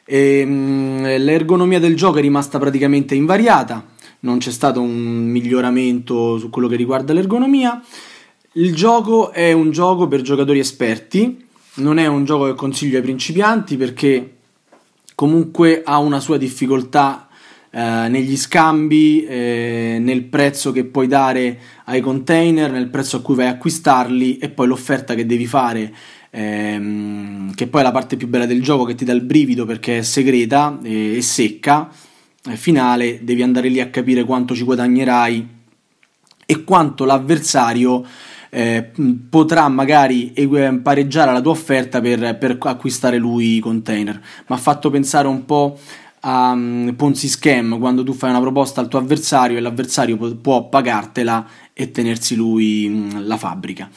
E, 0.05 0.45
mh, 0.45 1.17
l'ergonomia 1.23 1.79
del 1.79 1.95
gioco 1.95 2.19
è 2.19 2.21
rimasta 2.21 2.59
praticamente 2.59 3.15
invariata, 3.15 3.83
non 4.19 4.37
c'è 4.37 4.51
stato 4.51 4.81
un 4.81 5.25
miglioramento 5.25 6.37
su 6.37 6.49
quello 6.49 6.67
che 6.67 6.75
riguarda 6.75 7.13
l'ergonomia. 7.13 7.81
Il 8.57 8.73
gioco 8.73 9.31
è 9.31 9.51
un 9.51 9.71
gioco 9.71 10.07
per 10.07 10.21
giocatori 10.21 10.59
esperti, 10.59 11.44
non 11.75 11.97
è 11.97 12.07
un 12.07 12.23
gioco 12.23 12.45
che 12.45 12.53
consiglio 12.53 12.97
ai 12.97 13.03
principianti 13.03 13.77
perché 13.77 14.38
comunque 15.15 15.81
ha 15.83 15.97
una 15.97 16.19
sua 16.19 16.38
difficoltà 16.38 17.27
eh, 17.71 18.07
negli 18.07 18.38
scambi, 18.38 19.25
eh, 19.25 19.97
nel 19.99 20.23
prezzo 20.23 20.71
che 20.71 20.85
puoi 20.85 21.07
dare 21.07 21.59
ai 21.85 21.99
container, 22.01 22.71
nel 22.71 22.88
prezzo 22.88 23.17
a 23.17 23.21
cui 23.21 23.35
vai 23.35 23.47
a 23.47 23.51
acquistarli 23.51 24.38
e 24.38 24.49
poi 24.49 24.67
l'offerta 24.67 25.13
che 25.13 25.25
devi 25.25 25.45
fare, 25.45 25.93
ehm, 26.29 27.53
che 27.53 27.67
poi 27.67 27.81
è 27.81 27.83
la 27.83 27.91
parte 27.91 28.15
più 28.15 28.27
bella 28.27 28.45
del 28.45 28.61
gioco 28.61 28.85
che 28.85 28.95
ti 28.95 29.03
dà 29.03 29.11
il 29.11 29.23
brivido 29.23 29.65
perché 29.65 29.97
è 29.97 30.01
segreta 30.03 30.79
e, 30.83 31.17
e 31.17 31.21
secca, 31.21 31.89
è 32.49 32.55
finale, 32.55 33.19
devi 33.23 33.41
andare 33.41 33.67
lì 33.67 33.81
a 33.81 33.89
capire 33.89 34.23
quanto 34.23 34.55
ci 34.55 34.63
guadagnerai 34.63 35.47
e 36.45 36.63
quanto 36.63 37.05
l'avversario 37.05 38.05
eh, 38.55 38.89
potrà 39.29 39.67
magari 39.67 40.33
pareggiare 40.81 41.33
la 41.33 41.41
tua 41.41 41.51
offerta 41.51 41.99
per, 41.99 42.37
per 42.37 42.57
acquistare 42.57 43.17
lui 43.17 43.57
i 43.57 43.59
container. 43.59 44.15
Mi 44.15 44.55
ha 44.55 44.57
fatto 44.57 44.89
pensare 44.89 45.27
un 45.27 45.43
po' 45.43 45.77
a 46.21 46.51
um, 46.51 46.93
Ponzi 46.95 47.27
Scam 47.27 47.77
quando 47.77 48.03
tu 48.03 48.13
fai 48.13 48.29
una 48.29 48.39
proposta 48.39 48.79
al 48.79 48.87
tuo 48.87 48.99
avversario 48.99 49.57
e 49.57 49.59
l'avversario 49.59 50.15
può, 50.15 50.31
può 50.35 50.69
pagartela 50.69 51.45
e 51.73 51.91
tenersi 51.91 52.35
lui 52.35 52.85
um, 52.87 53.27
la 53.27 53.35
fabbrica. 53.35 53.89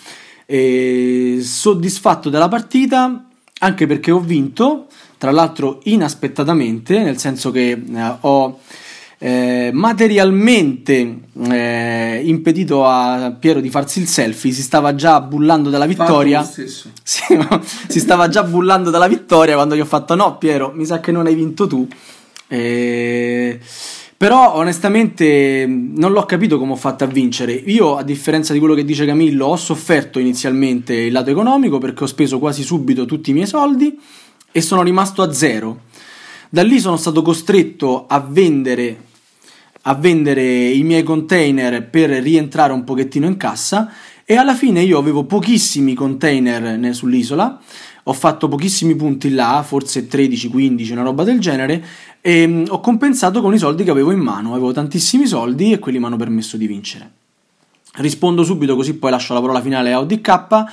E 0.44 1.38
soddisfatto 1.40 2.28
della 2.28 2.48
partita 2.48 3.26
anche 3.60 3.86
perché 3.86 4.10
ho 4.10 4.18
vinto, 4.18 4.86
tra 5.18 5.30
l'altro 5.30 5.78
inaspettatamente, 5.84 6.98
nel 6.98 7.18
senso 7.18 7.52
che 7.52 7.70
eh, 7.70 8.14
ho 8.22 8.58
eh, 9.18 9.70
materialmente 9.72 11.18
eh, 11.50 12.22
impedito 12.24 12.86
a 12.86 13.34
Piero 13.38 13.60
di 13.60 13.68
farsi 13.68 14.00
il 14.00 14.06
selfie, 14.06 14.52
si 14.52 14.62
stava 14.62 14.94
già 14.94 15.20
bullando 15.20 15.70
dalla 15.70 15.86
vittoria. 15.86 16.48
Sì, 17.08 17.38
si 17.86 18.00
stava 18.00 18.28
già 18.28 18.42
bullando 18.42 18.90
dalla 18.90 19.08
vittoria 19.08 19.54
quando 19.54 19.74
gli 19.74 19.80
ho 19.80 19.86
fatto 19.86 20.14
no 20.14 20.36
Piero, 20.36 20.72
mi 20.74 20.84
sa 20.84 21.00
che 21.00 21.10
non 21.10 21.26
hai 21.26 21.34
vinto 21.34 21.66
tu. 21.66 21.88
Eh, 22.46 23.58
però 24.18 24.56
onestamente 24.56 25.64
non 25.68 26.12
l'ho 26.12 26.24
capito 26.24 26.58
come 26.58 26.72
ho 26.72 26.76
fatto 26.76 27.04
a 27.04 27.06
vincere. 27.06 27.52
Io, 27.52 27.96
a 27.96 28.02
differenza 28.02 28.52
di 28.52 28.58
quello 28.58 28.74
che 28.74 28.84
dice 28.84 29.06
Camillo, 29.06 29.46
ho 29.46 29.56
sofferto 29.56 30.18
inizialmente 30.18 30.92
il 30.92 31.12
lato 31.12 31.30
economico 31.30 31.78
perché 31.78 32.02
ho 32.02 32.08
speso 32.08 32.40
quasi 32.40 32.62
subito 32.64 33.06
tutti 33.06 33.30
i 33.30 33.32
miei 33.32 33.46
soldi 33.46 33.96
e 34.50 34.60
sono 34.60 34.82
rimasto 34.82 35.22
a 35.22 35.32
zero. 35.32 35.82
Da 36.50 36.62
lì 36.62 36.80
sono 36.80 36.96
stato 36.96 37.22
costretto 37.22 38.06
a 38.08 38.18
vendere, 38.18 39.04
a 39.82 39.94
vendere 39.94 40.42
i 40.42 40.82
miei 40.82 41.02
container 41.02 41.88
per 41.88 42.10
rientrare 42.10 42.72
un 42.72 42.84
pochettino 42.84 43.26
in 43.26 43.36
cassa 43.36 43.92
e 44.24 44.36
alla 44.36 44.54
fine 44.54 44.82
io 44.82 44.98
avevo 44.98 45.24
pochissimi 45.24 45.94
container 45.94 46.94
sull'isola, 46.94 47.58
ho 48.02 48.12
fatto 48.12 48.48
pochissimi 48.48 48.94
punti 48.94 49.30
là, 49.30 49.62
forse 49.66 50.06
13-15, 50.06 50.92
una 50.92 51.02
roba 51.02 51.24
del 51.24 51.40
genere, 51.40 51.82
e 52.20 52.46
mm, 52.46 52.64
ho 52.68 52.80
compensato 52.80 53.40
con 53.40 53.54
i 53.54 53.58
soldi 53.58 53.84
che 53.84 53.90
avevo 53.90 54.10
in 54.10 54.18
mano, 54.18 54.52
avevo 54.52 54.72
tantissimi 54.72 55.26
soldi 55.26 55.72
e 55.72 55.78
quelli 55.78 55.98
mi 55.98 56.04
hanno 56.04 56.16
permesso 56.16 56.58
di 56.58 56.66
vincere. 56.66 57.10
Rispondo 57.94 58.44
subito 58.44 58.76
così 58.76 58.94
poi 58.94 59.10
lascio 59.10 59.34
la 59.34 59.40
parola 59.40 59.60
finale 59.60 59.92
a 59.92 60.00
ODK. 60.00 60.64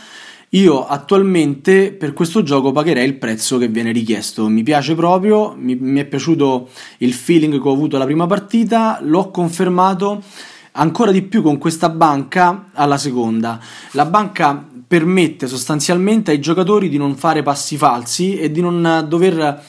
Io 0.55 0.87
attualmente 0.87 1.91
per 1.91 2.13
questo 2.13 2.41
gioco 2.41 2.71
pagherei 2.71 3.05
il 3.05 3.17
prezzo 3.17 3.57
che 3.57 3.67
viene 3.67 3.91
richiesto. 3.91 4.47
Mi 4.47 4.63
piace 4.63 4.95
proprio, 4.95 5.53
mi, 5.57 5.75
mi 5.75 5.99
è 5.99 6.05
piaciuto 6.05 6.69
il 6.99 7.13
feeling 7.13 7.61
che 7.61 7.67
ho 7.67 7.73
avuto 7.73 7.97
alla 7.97 8.05
prima 8.05 8.25
partita, 8.25 8.99
l'ho 9.01 9.31
confermato 9.31 10.23
ancora 10.71 11.11
di 11.11 11.23
più 11.23 11.41
con 11.41 11.57
questa 11.57 11.89
banca 11.89 12.69
alla 12.71 12.97
seconda. 12.97 13.59
La 13.91 14.05
banca 14.05 14.65
permette 14.87 15.47
sostanzialmente 15.47 16.31
ai 16.31 16.39
giocatori 16.39 16.87
di 16.87 16.97
non 16.97 17.17
fare 17.17 17.43
passi 17.43 17.75
falsi 17.75 18.37
e 18.37 18.49
di 18.49 18.61
non 18.61 19.05
dover 19.09 19.61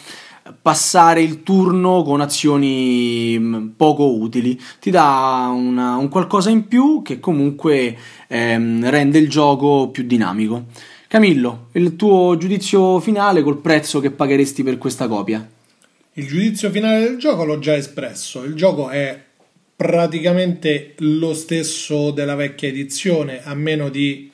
passare 0.61 1.23
il 1.23 1.43
turno 1.43 2.03
con 2.03 2.21
azioni 2.21 3.37
mm, 3.39 3.69
poco 3.77 4.17
utili. 4.17 4.61
Ti 4.81 4.91
dà 4.91 5.51
una, 5.53 5.97
un 5.97 6.09
qualcosa 6.09 6.51
in 6.51 6.67
più 6.69 7.03
che 7.03 7.21
comunque 7.21 7.97
ehm, 8.29 8.89
rende 8.91 9.19
il 9.19 9.29
gioco 9.29 9.89
più 9.91 10.05
dinamico. 10.05 10.67
Camillo, 11.09 11.69
il 11.73 11.97
tuo 11.97 12.37
giudizio 12.37 12.99
finale 13.01 13.43
col 13.43 13.59
prezzo 13.59 14.01
che 14.01 14.11
pagheresti 14.11 14.63
per 14.63 14.77
questa 14.77 15.07
copia? 15.07 15.49
Il 16.15 16.27
giudizio 16.27 16.71
finale 16.71 17.01
del 17.01 17.19
gioco 17.19 17.45
l'ho 17.45 17.59
già 17.59 17.77
espresso. 17.77 18.43
Il 18.43 18.55
gioco 18.55 18.89
è 18.89 19.23
praticamente 19.77 20.95
lo 20.99 21.35
stesso 21.35 22.11
della 22.11 22.35
vecchia 22.35 22.69
edizione, 22.69 23.43
a 23.45 23.55
meno 23.55 23.91
di 23.91 24.33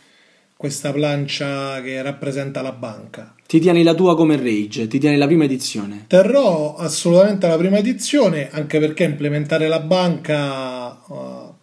questa 0.56 0.92
plancia 0.92 1.82
che 1.82 2.00
rappresenta 2.00 2.62
la 2.62 2.72
banca. 2.72 3.34
Ti 3.52 3.60
tieni 3.60 3.82
la 3.82 3.92
tua 3.92 4.16
come 4.16 4.38
Rage, 4.38 4.86
ti 4.86 4.98
tieni 4.98 5.18
la 5.18 5.26
prima 5.26 5.44
edizione. 5.44 6.06
Terrò 6.06 6.74
assolutamente 6.74 7.46
la 7.46 7.58
prima 7.58 7.76
edizione, 7.76 8.48
anche 8.50 8.78
perché 8.78 9.04
implementare 9.04 9.68
la 9.68 9.80
banca 9.80 10.92
uh, 11.06 11.54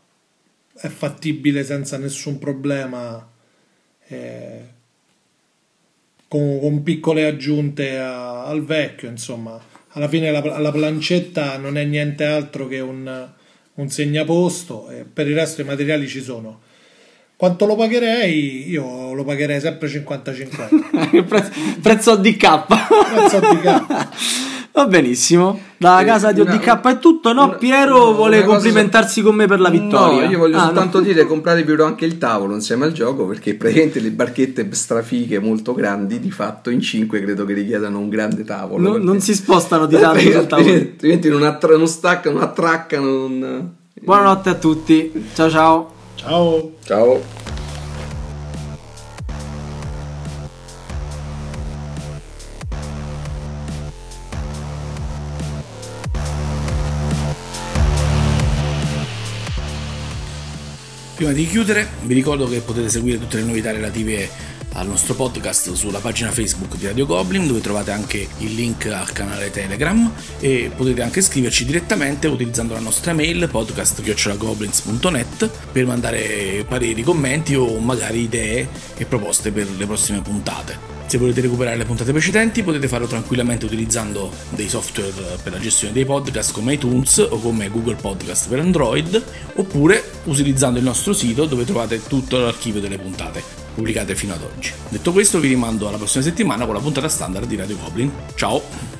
è 0.71 0.87
fattibile 0.87 1.63
senza 1.63 1.97
nessun 1.97 2.37
problema, 2.37 3.27
eh, 4.07 4.59
con, 6.27 6.59
con, 6.59 6.83
piccole 6.83 7.25
aggiunte 7.25 7.97
a, 7.97 8.45
al 8.45 8.63
vecchio, 8.63 9.09
insomma. 9.09 9.59
Alla 9.87 10.07
fine 10.07 10.29
la, 10.29 10.59
la, 10.59 10.71
plancetta 10.71 11.57
non 11.57 11.75
è 11.75 11.85
niente 11.85 12.23
altro 12.23 12.67
che 12.67 12.81
un, 12.81 13.29
un 13.73 13.89
segnaposto 13.89 14.91
e 14.91 15.05
per 15.11 15.27
il 15.27 15.33
resto 15.33 15.61
i 15.61 15.65
materiali 15.65 16.07
ci 16.07 16.21
sono 16.21 16.67
quanto 17.39 17.65
lo 17.65 17.77
pagherei? 17.77 18.69
Io 18.69 19.13
lo 19.13 19.23
pagherei 19.23 19.61
sempre 19.61 19.87
50-50. 19.87 21.23
prezzo, 21.23 21.51
prezzo 21.81 22.15
DK. 22.17 22.65
prezzo 22.65 23.39
DK. 23.39 24.07
Va 24.73 24.85
benissimo. 24.87 25.57
Dalla 25.77 26.03
casa 26.03 26.33
di 26.33 26.41
ODK 26.41 26.81
è 26.81 26.99
tutto, 26.99 27.31
no? 27.31 27.45
Una, 27.45 27.55
Piero 27.55 28.11
vuole 28.11 28.43
complimentarsi 28.43 29.21
con 29.21 29.35
me 29.35 29.47
per 29.47 29.61
la 29.61 29.69
vittoria. 29.69 30.25
No, 30.25 30.31
io 30.31 30.37
voglio 30.37 30.57
ah, 30.57 30.65
soltanto 30.65 30.99
no. 30.99 31.05
dire 31.05 31.25
compratevi 31.25 31.81
anche 31.81 32.03
il 32.03 32.17
tavolo 32.17 32.55
insieme 32.55 32.83
al 32.83 32.91
gioco 32.91 33.25
perché 33.25 33.55
praticamente 33.55 34.01
le 34.01 34.11
barchette 34.11 34.67
strafighe 34.69 35.39
molto 35.39 35.73
grandi 35.73 36.19
di 36.19 36.31
fatto 36.31 36.69
in 36.69 36.81
5 36.81 37.21
credo 37.21 37.45
che 37.45 37.53
richiedano 37.53 37.99
un 37.99 38.09
grande 38.09 38.43
tavolo. 38.43 38.97
No, 38.97 38.97
non 38.97 39.21
si 39.21 39.33
spostano 39.33 39.85
di 39.85 39.97
tanto 39.97 40.19
sul 40.19 40.45
tavolo. 40.47 40.73
Altrimenti 40.73 41.29
non, 41.29 41.43
attra- 41.43 41.77
non 41.77 41.87
staccano, 41.87 42.39
non 42.39 42.43
attraccano. 42.43 43.05
Non... 43.05 43.75
Buonanotte 43.93 44.49
a 44.49 44.55
tutti. 44.55 45.29
Ciao 45.33 45.49
ciao. 45.49 45.98
Ciao. 46.19 46.73
Ciao. 46.83 47.21
Prima 61.15 61.31
di 61.31 61.47
chiudere 61.47 61.87
vi 62.03 62.13
ricordo 62.13 62.47
che 62.47 62.59
potete 62.59 62.89
seguire 62.89 63.17
tutte 63.17 63.37
le 63.37 63.43
novità 63.43 63.71
relative 63.71 64.29
al 64.79 64.87
nostro 64.87 65.13
podcast 65.13 65.73
sulla 65.73 65.99
pagina 65.99 66.31
Facebook 66.31 66.77
di 66.77 66.85
Radio 66.85 67.05
Goblin 67.05 67.47
dove 67.47 67.59
trovate 67.59 67.91
anche 67.91 68.29
il 68.37 68.55
link 68.55 68.85
al 68.85 69.11
canale 69.11 69.51
Telegram 69.51 70.09
e 70.39 70.71
potete 70.73 71.01
anche 71.01 71.21
scriverci 71.21 71.65
direttamente 71.65 72.27
utilizzando 72.27 72.75
la 72.75 72.79
nostra 72.79 73.11
mail 73.11 73.49
podcast.goblins.net 73.49 75.49
per 75.73 75.85
mandare 75.85 76.63
pareri, 76.65 77.03
commenti 77.03 77.55
o 77.55 77.77
magari 77.79 78.21
idee 78.21 78.69
e 78.95 79.05
proposte 79.05 79.51
per 79.51 79.69
le 79.69 79.85
prossime 79.85 80.21
puntate. 80.21 80.95
Se 81.07 81.17
volete 81.17 81.41
recuperare 81.41 81.75
le 81.75 81.85
puntate 81.85 82.13
precedenti 82.13 82.63
potete 82.63 82.87
farlo 82.87 83.07
tranquillamente 83.07 83.65
utilizzando 83.65 84.31
dei 84.51 84.69
software 84.69 85.11
per 85.43 85.51
la 85.51 85.59
gestione 85.59 85.91
dei 85.91 86.05
podcast 86.05 86.53
come 86.53 86.75
iTunes 86.75 87.17
o 87.17 87.37
come 87.39 87.69
Google 87.69 87.95
Podcast 87.95 88.47
per 88.47 88.59
Android 88.59 89.21
oppure 89.55 90.09
utilizzando 90.25 90.77
il 90.77 90.85
nostro 90.85 91.11
sito 91.11 91.45
dove 91.45 91.65
trovate 91.65 92.01
tutto 92.07 92.37
l'archivio 92.37 92.79
delle 92.79 92.97
puntate 92.97 93.68
pubblicate 93.79 94.15
fino 94.15 94.33
ad 94.33 94.41
oggi. 94.43 94.73
Detto 94.89 95.11
questo 95.11 95.39
vi 95.39 95.47
rimando 95.47 95.87
alla 95.87 95.97
prossima 95.97 96.23
settimana 96.23 96.65
con 96.65 96.75
la 96.75 96.81
puntata 96.81 97.07
standard 97.07 97.47
di 97.47 97.55
Radio 97.55 97.77
Goblin. 97.77 98.11
Ciao! 98.35 98.98